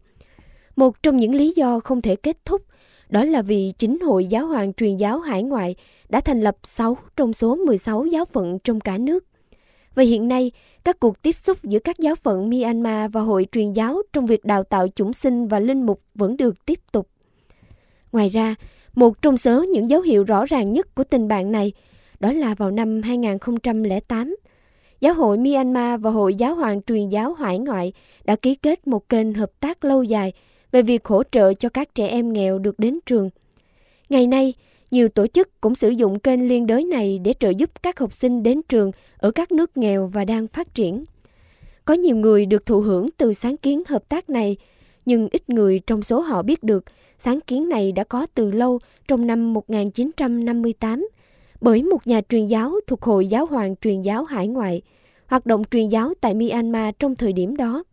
Một 0.77 1.03
trong 1.03 1.17
những 1.17 1.35
lý 1.35 1.53
do 1.57 1.81
không 1.81 2.03
thể 2.03 2.17
kết 2.17 2.37
thúc 2.45 2.63
đó 3.09 3.25
là 3.25 3.43
vì 3.43 3.73
chính 3.79 4.01
hội 4.01 4.27
giáo 4.27 4.47
hoàng 4.47 4.75
truyền 4.75 4.97
giáo 4.97 5.21
hải 5.21 5.43
ngoại 5.43 5.75
đã 6.09 6.21
thành 6.21 6.41
lập 6.41 6.57
6 6.65 6.97
trong 7.17 7.33
số 7.33 7.57
16 7.57 8.07
giáo 8.07 8.25
phận 8.25 8.59
trong 8.59 8.81
cả 8.81 8.99
nước. 8.99 9.25
Và 9.95 10.03
hiện 10.03 10.29
nay, 10.29 10.53
các 10.85 11.01
cuộc 11.01 11.23
tiếp 11.23 11.37
xúc 11.37 11.59
giữa 11.63 11.79
các 11.79 11.99
giáo 11.99 12.15
phận 12.15 12.51
Myanmar 12.51 13.11
và 13.13 13.21
hội 13.21 13.47
truyền 13.53 13.73
giáo 13.73 14.03
trong 14.13 14.27
việc 14.27 14.45
đào 14.45 14.65
tạo 14.65 14.89
chủng 14.89 15.13
sinh 15.13 15.49
và 15.49 15.59
linh 15.59 15.87
mục 15.87 16.01
vẫn 16.15 16.37
được 16.37 16.67
tiếp 16.67 16.79
tục. 16.93 17.09
Ngoài 18.13 18.29
ra, 18.29 18.55
một 18.95 19.23
trong 19.23 19.37
số 19.37 19.65
những 19.65 19.89
dấu 19.89 20.01
hiệu 20.01 20.25
rõ 20.25 20.47
ràng 20.47 20.73
nhất 20.73 20.95
của 20.95 21.05
tình 21.05 21.29
bạn 21.29 21.53
này 21.53 21.73
đó 22.21 22.33
là 22.33 22.55
vào 22.55 22.71
năm 22.71 23.03
2008, 23.03 24.37
Giáo 25.01 25.15
hội 25.15 25.39
Myanmar 25.39 26.01
và 26.01 26.11
Hội 26.11 26.35
Giáo 26.35 26.55
hoàng 26.55 26.81
truyền 26.83 27.09
giáo 27.09 27.35
hải 27.35 27.59
ngoại 27.59 27.93
đã 28.25 28.37
ký 28.37 28.55
kết 28.55 28.87
một 28.87 29.09
kênh 29.09 29.35
hợp 29.35 29.51
tác 29.61 29.85
lâu 29.85 30.03
dài 30.03 30.33
về 30.73 30.83
việc 30.83 31.05
hỗ 31.05 31.23
trợ 31.33 31.55
cho 31.55 31.69
các 31.69 31.95
trẻ 31.95 32.07
em 32.07 32.33
nghèo 32.33 32.59
được 32.59 32.79
đến 32.79 32.99
trường. 33.07 33.31
Ngày 34.09 34.27
nay, 34.27 34.55
nhiều 34.95 35.09
tổ 35.09 35.27
chức 35.27 35.61
cũng 35.61 35.75
sử 35.75 35.89
dụng 35.89 36.19
kênh 36.19 36.49
liên 36.49 36.67
đới 36.67 36.85
này 36.85 37.19
để 37.19 37.35
trợ 37.41 37.49
giúp 37.49 37.71
các 37.83 37.99
học 37.99 38.13
sinh 38.13 38.43
đến 38.43 38.61
trường 38.69 38.93
ở 39.19 39.31
các 39.31 39.53
nước 39.53 39.77
nghèo 39.77 40.07
và 40.07 40.25
đang 40.25 40.49
phát 40.49 40.75
triển. 40.75 41.05
Có 41.85 41.95
nhiều 41.95 42.17
người 42.17 42.47
được 42.47 42.67
thụ 42.67 42.81
hưởng 42.81 43.09
từ 43.17 43.33
sáng 43.33 43.57
kiến 43.57 43.83
hợp 43.89 44.09
tác 44.09 44.31
này, 44.31 44.57
nhưng 45.07 45.29
ít 45.33 45.51
người 45.51 45.81
trong 45.87 46.03
số 46.03 46.21
họ 46.21 46.43
biết 46.43 46.63
được 46.63 46.85
sáng 47.19 47.41
kiến 47.41 47.69
này 47.69 47.93
đã 47.93 48.05
có 48.05 48.27
từ 48.35 48.51
lâu 48.51 48.79
trong 49.09 49.27
năm 49.27 49.53
1958 49.53 51.09
bởi 51.61 51.83
một 51.83 52.07
nhà 52.07 52.21
truyền 52.29 52.47
giáo 52.47 52.75
thuộc 52.87 53.03
Hội 53.03 53.27
Giáo 53.27 53.47
hoàng 53.47 53.77
truyền 53.77 54.03
giáo 54.03 54.25
hải 54.25 54.49
ngoại, 54.49 54.83
hoạt 55.27 55.47
động 55.47 55.63
truyền 55.71 55.89
giáo 55.89 56.13
tại 56.21 56.35
Myanmar 56.35 56.95
trong 56.99 57.17
thời 57.17 57.33
điểm 57.33 57.57
đó. 57.57 57.85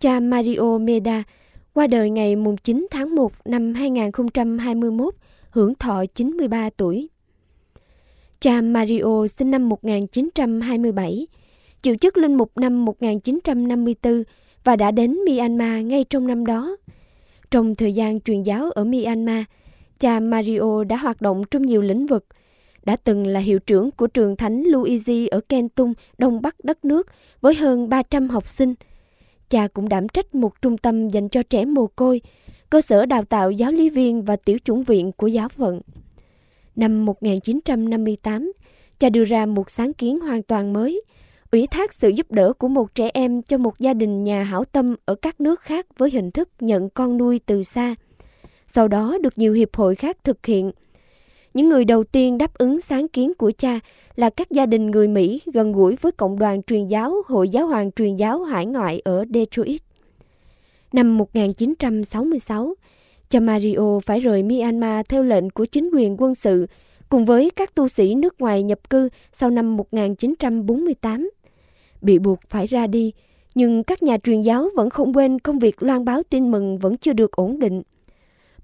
Cha 0.00 0.20
Mario 0.20 0.78
Meda 0.78 1.22
qua 1.74 1.86
đời 1.86 2.10
ngày 2.10 2.36
9 2.64 2.86
tháng 2.90 3.14
1 3.14 3.32
năm 3.44 3.74
2021, 3.74 5.14
hưởng 5.52 5.74
thọ 5.74 6.04
93 6.14 6.70
tuổi. 6.76 7.08
Cha 8.40 8.60
Mario 8.60 9.26
sinh 9.26 9.50
năm 9.50 9.68
1927, 9.68 11.26
chịu 11.82 11.96
chức 11.96 12.16
linh 12.16 12.34
mục 12.34 12.52
năm 12.58 12.84
1954 12.84 14.22
và 14.64 14.76
đã 14.76 14.90
đến 14.90 15.18
Myanmar 15.26 15.84
ngay 15.84 16.04
trong 16.04 16.26
năm 16.26 16.46
đó. 16.46 16.76
Trong 17.50 17.74
thời 17.74 17.92
gian 17.92 18.20
truyền 18.20 18.42
giáo 18.42 18.70
ở 18.70 18.84
Myanmar, 18.84 19.44
cha 19.98 20.20
Mario 20.20 20.84
đã 20.84 20.96
hoạt 20.96 21.20
động 21.20 21.42
trong 21.50 21.66
nhiều 21.66 21.82
lĩnh 21.82 22.06
vực– 22.06 22.26
đã 22.84 22.96
từng 22.96 23.26
là 23.26 23.40
hiệu 23.40 23.58
trưởng 23.58 23.90
của 23.90 24.06
trường 24.06 24.36
thánh 24.36 24.62
Luigi 24.62 25.28
ở 25.30 25.40
Kentung, 25.48 25.94
đông 26.18 26.42
bắc 26.42 26.64
đất 26.64 26.84
nước, 26.84 27.06
với 27.40 27.54
hơn 27.54 27.88
300 27.88 28.28
học 28.28 28.48
sinh. 28.48 28.74
Cha 29.50 29.68
cũng 29.68 29.88
đảm 29.88 30.08
trách 30.08 30.34
một 30.34 30.62
trung 30.62 30.78
tâm 30.78 31.08
dành 31.08 31.28
cho 31.28 31.42
trẻ 31.42 31.64
mồ 31.64 31.86
côi, 31.86 32.20
cơ 32.72 32.80
sở 32.80 33.06
đào 33.06 33.24
tạo 33.24 33.50
giáo 33.50 33.72
lý 33.72 33.90
viên 33.90 34.22
và 34.22 34.36
tiểu 34.36 34.58
chủng 34.64 34.82
viện 34.84 35.12
của 35.12 35.26
giáo 35.26 35.48
phận. 35.48 35.80
Năm 36.76 37.04
1958, 37.04 38.52
cha 38.98 39.10
đưa 39.10 39.24
ra 39.24 39.46
một 39.46 39.70
sáng 39.70 39.92
kiến 39.92 40.20
hoàn 40.20 40.42
toàn 40.42 40.72
mới, 40.72 41.02
ủy 41.50 41.66
thác 41.66 41.92
sự 41.92 42.08
giúp 42.08 42.30
đỡ 42.30 42.52
của 42.52 42.68
một 42.68 42.94
trẻ 42.94 43.10
em 43.14 43.42
cho 43.42 43.58
một 43.58 43.78
gia 43.78 43.94
đình 43.94 44.24
nhà 44.24 44.42
hảo 44.42 44.64
tâm 44.64 44.96
ở 45.04 45.14
các 45.14 45.40
nước 45.40 45.60
khác 45.60 45.86
với 45.98 46.10
hình 46.10 46.30
thức 46.30 46.48
nhận 46.60 46.90
con 46.90 47.16
nuôi 47.16 47.40
từ 47.46 47.62
xa. 47.62 47.94
Sau 48.66 48.88
đó 48.88 49.18
được 49.22 49.38
nhiều 49.38 49.52
hiệp 49.52 49.76
hội 49.76 49.94
khác 49.94 50.16
thực 50.24 50.46
hiện– 50.46 50.72
những 51.54 51.68
người 51.68 51.84
đầu 51.84 52.04
tiên 52.04 52.38
đáp 52.38 52.54
ứng 52.54 52.80
sáng 52.80 53.08
kiến 53.08 53.32
của 53.38 53.52
cha 53.58 53.80
là 54.16 54.30
các 54.30 54.50
gia 54.50 54.66
đình 54.66 54.90
người 54.90 55.08
Mỹ 55.08 55.40
gần 55.52 55.72
gũi 55.72 55.96
với 56.00 56.12
cộng 56.12 56.38
đoàn 56.38 56.62
truyền 56.62 56.86
giáo 56.86 57.14
Hội 57.26 57.48
Giáo 57.48 57.66
hoàng 57.66 57.92
truyền 57.92 58.16
giáo 58.16 58.42
hải 58.42 58.66
ngoại 58.66 59.00
ở 59.04 59.24
Detroit. 59.34 59.82
Năm 60.92 61.18
1966, 61.18 62.74
cha 63.30 63.40
Mario 63.40 64.00
phải 64.04 64.20
rời 64.20 64.42
Myanmar 64.42 65.06
theo 65.08 65.22
lệnh 65.22 65.50
của 65.50 65.64
chính 65.64 65.90
quyền 65.92 66.16
quân 66.18 66.34
sự 66.34 66.66
cùng 67.08 67.24
với 67.24 67.50
các 67.50 67.74
tu 67.74 67.88
sĩ 67.88 68.14
nước 68.14 68.40
ngoài 68.40 68.62
nhập 68.62 68.90
cư 68.90 69.08
sau 69.32 69.50
năm 69.50 69.76
1948. 69.76 71.30
Bị 72.00 72.18
buộc 72.18 72.38
phải 72.48 72.66
ra 72.66 72.86
đi, 72.86 73.12
nhưng 73.54 73.84
các 73.84 74.02
nhà 74.02 74.16
truyền 74.18 74.42
giáo 74.42 74.68
vẫn 74.76 74.90
không 74.90 75.16
quên 75.16 75.38
công 75.38 75.58
việc 75.58 75.82
loan 75.82 76.04
báo 76.04 76.22
tin 76.30 76.50
mừng 76.50 76.78
vẫn 76.78 76.96
chưa 76.96 77.12
được 77.12 77.32
ổn 77.32 77.58
định. 77.58 77.82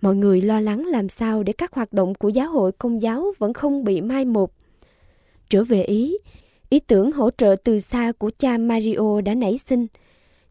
Mọi 0.01 0.17
người 0.17 0.43
lo 0.43 0.61
lắng 0.61 0.87
làm 0.87 1.09
sao 1.09 1.43
để 1.43 1.53
các 1.53 1.73
hoạt 1.73 1.93
động 1.93 2.15
của 2.15 2.29
giáo 2.29 2.51
hội 2.51 2.73
công 2.73 3.03
giáo 3.03 3.33
vẫn 3.39 3.53
không 3.53 3.85
bị 3.85 4.01
mai 4.01 4.25
một. 4.25 4.53
Trở 5.51 5.65
về 5.65 5.83
Ý, 5.83 6.19
ý 6.71 6.79
tưởng 6.79 7.13
hỗ 7.13 7.31
trợ 7.31 7.57
từ 7.65 7.79
xa 7.79 8.13
của 8.19 8.31
cha 8.39 8.59
Mario 8.59 9.21
đã 9.25 9.35
nảy 9.35 9.59
sinh. 9.59 9.87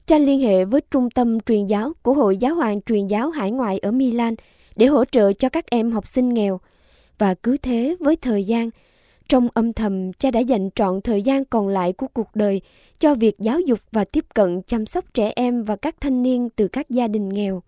Cha 0.07 0.17
liên 0.17 0.39
hệ 0.39 0.65
với 0.65 0.81
trung 0.91 1.09
tâm 1.09 1.39
truyền 1.39 1.65
giáo 1.65 1.93
của 2.01 2.13
Hội 2.13 2.37
Giáo 2.37 2.55
hoàng 2.55 2.81
truyền 2.81 3.07
giáo 3.07 3.29
hải 3.29 3.51
ngoại 3.51 3.79
ở 3.79 3.91
Milan 3.91 4.35
để 4.75 4.85
hỗ 4.85 5.05
trợ 5.05 5.33
cho 5.33 5.49
các 5.49 5.65
em 5.69 5.91
học 5.91 6.07
sinh 6.07 6.33
nghèo. 6.33 6.59
Và 7.17 7.33
cứ 7.33 7.57
thế 7.57 7.95
với 7.99 8.15
thời 8.15 8.43
gian, 8.43 8.69
trong 9.29 9.47
âm 9.53 9.73
thầm 9.73 10.13
cha 10.13 10.31
đã 10.31 10.39
dành 10.39 10.69
trọn 10.75 11.01
thời 11.01 11.21
gian 11.21 11.45
còn 11.45 11.67
lại 11.67 11.93
của 11.93 12.07
cuộc 12.13 12.35
đời 12.35 12.61
cho 12.99 13.15
việc 13.15 13.35
giáo 13.39 13.59
dục 13.59 13.79
và 13.91 14.05
tiếp 14.05 14.25
cận 14.33 14.61
chăm 14.61 14.85
sóc 14.85 15.05
trẻ 15.13 15.31
em 15.35 15.63
và 15.63 15.75
các 15.75 15.95
thanh 16.01 16.23
niên 16.23 16.49
từ 16.55 16.67
các 16.67 16.89
gia 16.89 17.07
đình 17.07 17.29
nghèo. 17.29 17.61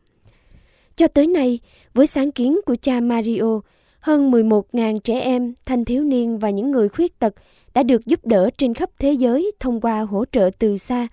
Cho 0.95 1.08
tới 1.08 1.28
nay, 1.28 1.60
với 1.93 2.08
sáng 2.08 2.32
kiến 2.32 2.60
của 2.65 2.75
cha 2.82 2.99
Mario, 2.99 3.60
hơn 3.99 4.32
11.000 4.32 4.99
trẻ 4.99 5.19
em, 5.19 5.54
thanh 5.65 5.86
thiếu 5.86 6.04
niên 6.04 6.39
và 6.39 6.49
những 6.49 6.71
người 6.71 6.89
khuyết 6.89 7.19
tật 7.19 7.34
đã 7.73 7.84
được 7.84 8.06
giúp 8.06 8.25
đỡ 8.25 8.49
trên 8.58 8.73
khắp 8.73 8.89
thế 8.99 9.12
giới 9.12 9.52
thông 9.60 9.82
qua 9.82 10.02
hỗ 10.02 10.25
trợ 10.32 10.49
từ 10.60 10.78
xa, 10.78 11.08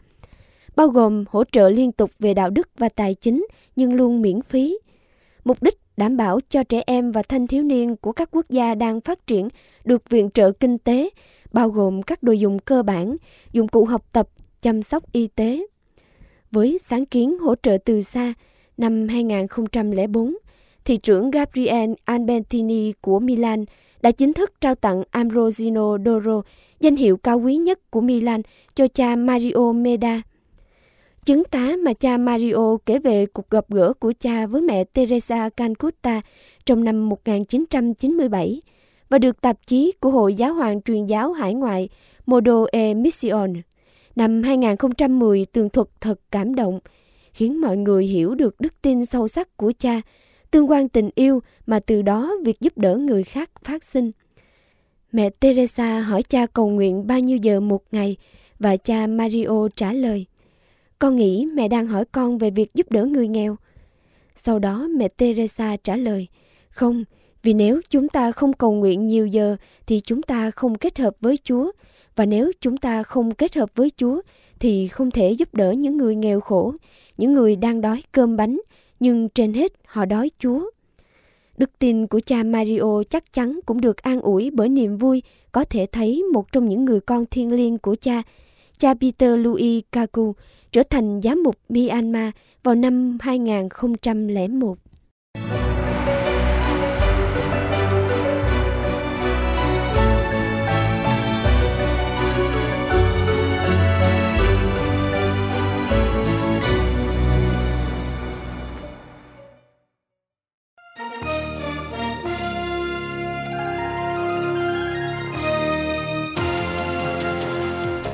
bao 0.76 0.88
gồm 0.88 1.24
hỗ 1.30 1.44
trợ 1.44 1.68
liên 1.68 1.92
tục 1.92 2.10
về 2.18 2.34
đạo 2.34 2.50
đức 2.50 2.68
và 2.78 2.88
tài 2.88 3.14
chính 3.14 3.46
nhưng 3.76 3.94
luôn 3.94 4.22
miễn 4.22 4.42
phí. 4.42 4.78
Mục 5.44 5.62
đích 5.62 5.78
đảm 5.96 6.16
bảo 6.16 6.40
cho 6.48 6.62
trẻ 6.62 6.82
em 6.86 7.12
và 7.12 7.22
thanh 7.22 7.46
thiếu 7.46 7.62
niên 7.62 7.96
của 7.96 8.12
các 8.12 8.28
quốc 8.32 8.44
gia 8.48 8.74
đang 8.74 9.00
phát 9.00 9.26
triển 9.26 9.48
được 9.84 10.10
viện 10.10 10.30
trợ 10.34 10.52
kinh 10.52 10.78
tế, 10.78 11.10
bao 11.52 11.68
gồm 11.68 12.02
các 12.02 12.22
đồ 12.22 12.32
dùng 12.32 12.58
cơ 12.58 12.82
bản, 12.82 13.16
dụng 13.52 13.68
cụ 13.68 13.84
học 13.84 14.12
tập, 14.12 14.28
chăm 14.62 14.82
sóc 14.82 15.12
y 15.12 15.28
tế. 15.28 15.66
Với 16.50 16.78
sáng 16.82 17.06
kiến 17.06 17.38
hỗ 17.38 17.54
trợ 17.62 17.78
từ 17.84 18.02
xa, 18.02 18.34
năm 18.76 19.08
2004, 19.08 20.34
thị 20.84 20.96
trưởng 20.96 21.30
Gabriel 21.30 21.90
Albertini 22.04 22.92
của 23.00 23.18
Milan 23.18 23.64
đã 24.02 24.10
chính 24.10 24.32
thức 24.32 24.52
trao 24.60 24.74
tặng 24.74 25.02
Ambrosino 25.10 25.98
Doro, 26.04 26.42
danh 26.80 26.96
hiệu 26.96 27.16
cao 27.16 27.38
quý 27.38 27.56
nhất 27.56 27.90
của 27.90 28.00
Milan, 28.00 28.42
cho 28.74 28.86
cha 28.88 29.16
Mario 29.16 29.72
Meda. 29.72 30.22
Chứng 31.26 31.44
tá 31.44 31.72
mà 31.84 31.92
cha 31.92 32.16
Mario 32.16 32.76
kể 32.86 32.98
về 32.98 33.26
cuộc 33.26 33.50
gặp 33.50 33.64
gỡ 33.68 33.92
của 33.92 34.12
cha 34.20 34.46
với 34.46 34.62
mẹ 34.62 34.84
Teresa 34.84 35.48
Cancuta 35.48 36.20
trong 36.64 36.84
năm 36.84 37.08
1997 37.08 38.62
và 39.08 39.18
được 39.18 39.40
tạp 39.40 39.66
chí 39.66 39.92
của 40.00 40.10
Hội 40.10 40.34
Giáo 40.34 40.54
hoàng 40.54 40.82
truyền 40.82 41.06
giáo 41.06 41.32
hải 41.32 41.54
ngoại 41.54 41.88
Modo 42.26 42.64
e 42.72 42.94
Mission 42.94 43.52
năm 44.16 44.42
2010 44.42 45.46
tường 45.52 45.70
thuật 45.70 45.88
thật 46.00 46.20
cảm 46.30 46.54
động, 46.54 46.80
khiến 47.32 47.60
mọi 47.60 47.76
người 47.76 48.06
hiểu 48.06 48.34
được 48.34 48.60
đức 48.60 48.82
tin 48.82 49.06
sâu 49.06 49.28
sắc 49.28 49.56
của 49.56 49.72
cha, 49.78 50.00
tương 50.50 50.70
quan 50.70 50.88
tình 50.88 51.10
yêu 51.14 51.40
mà 51.66 51.80
từ 51.80 52.02
đó 52.02 52.34
việc 52.44 52.60
giúp 52.60 52.78
đỡ 52.78 52.96
người 52.96 53.24
khác 53.24 53.50
phát 53.64 53.84
sinh. 53.84 54.10
Mẹ 55.12 55.30
Teresa 55.30 56.00
hỏi 56.00 56.22
cha 56.22 56.46
cầu 56.46 56.68
nguyện 56.68 57.06
bao 57.06 57.20
nhiêu 57.20 57.36
giờ 57.36 57.60
một 57.60 57.82
ngày 57.92 58.16
và 58.58 58.76
cha 58.76 59.06
Mario 59.06 59.68
trả 59.76 59.92
lời– 59.92 60.26
con 60.98 61.16
nghĩ 61.16 61.46
mẹ 61.54 61.68
đang 61.68 61.86
hỏi 61.86 62.04
con 62.12 62.38
về 62.38 62.50
việc 62.50 62.74
giúp 62.74 62.90
đỡ 62.90 63.04
người 63.04 63.28
nghèo. 63.28 63.56
Sau 64.34 64.58
đó 64.58 64.88
mẹ 64.96 65.08
Teresa 65.08 65.76
trả 65.84 65.96
lời, 65.96 66.26
không, 66.70 67.04
vì 67.42 67.54
nếu 67.54 67.80
chúng 67.90 68.08
ta 68.08 68.32
không 68.32 68.52
cầu 68.52 68.72
nguyện 68.72 69.06
nhiều 69.06 69.26
giờ 69.26 69.56
thì 69.86 70.00
chúng 70.00 70.22
ta 70.22 70.50
không 70.50 70.74
kết 70.74 70.98
hợp 70.98 71.16
với 71.20 71.38
Chúa. 71.44 71.72
Và 72.16 72.26
nếu 72.26 72.52
chúng 72.60 72.76
ta 72.76 73.02
không 73.02 73.34
kết 73.34 73.56
hợp 73.56 73.70
với 73.74 73.90
Chúa 73.96 74.20
thì 74.58 74.88
không 74.88 75.10
thể 75.10 75.30
giúp 75.30 75.54
đỡ 75.54 75.72
những 75.72 75.96
người 75.96 76.16
nghèo 76.16 76.40
khổ, 76.40 76.74
những 77.16 77.34
người 77.34 77.56
đang 77.56 77.80
đói 77.80 78.02
cơm 78.12 78.36
bánh, 78.36 78.60
nhưng 79.00 79.28
trên 79.28 79.54
hết 79.54 79.72
họ 79.86 80.04
đói 80.04 80.30
Chúa. 80.38 80.70
Đức 81.56 81.70
tin 81.78 82.06
của 82.06 82.20
cha 82.26 82.42
Mario 82.42 83.02
chắc 83.10 83.32
chắn 83.32 83.60
cũng 83.66 83.80
được 83.80 84.02
an 84.02 84.20
ủi 84.20 84.50
bởi 84.50 84.68
niềm 84.68 84.96
vui 84.96 85.22
có 85.52 85.64
thể 85.64 85.86
thấy 85.92 86.22
một 86.32 86.52
trong 86.52 86.68
những 86.68 86.84
người 86.84 87.00
con 87.00 87.24
thiên 87.30 87.52
liêng 87.52 87.78
của 87.78 87.96
cha, 88.00 88.22
cha 88.78 88.94
Peter 88.94 89.38
Louis 89.38 89.82
Kaku, 89.92 90.34
trở 90.72 90.82
thành 90.90 91.20
giám 91.24 91.42
mục 91.42 91.56
Myanmar 91.68 92.30
vào 92.62 92.74
năm 92.74 93.18
2001. 93.20 94.78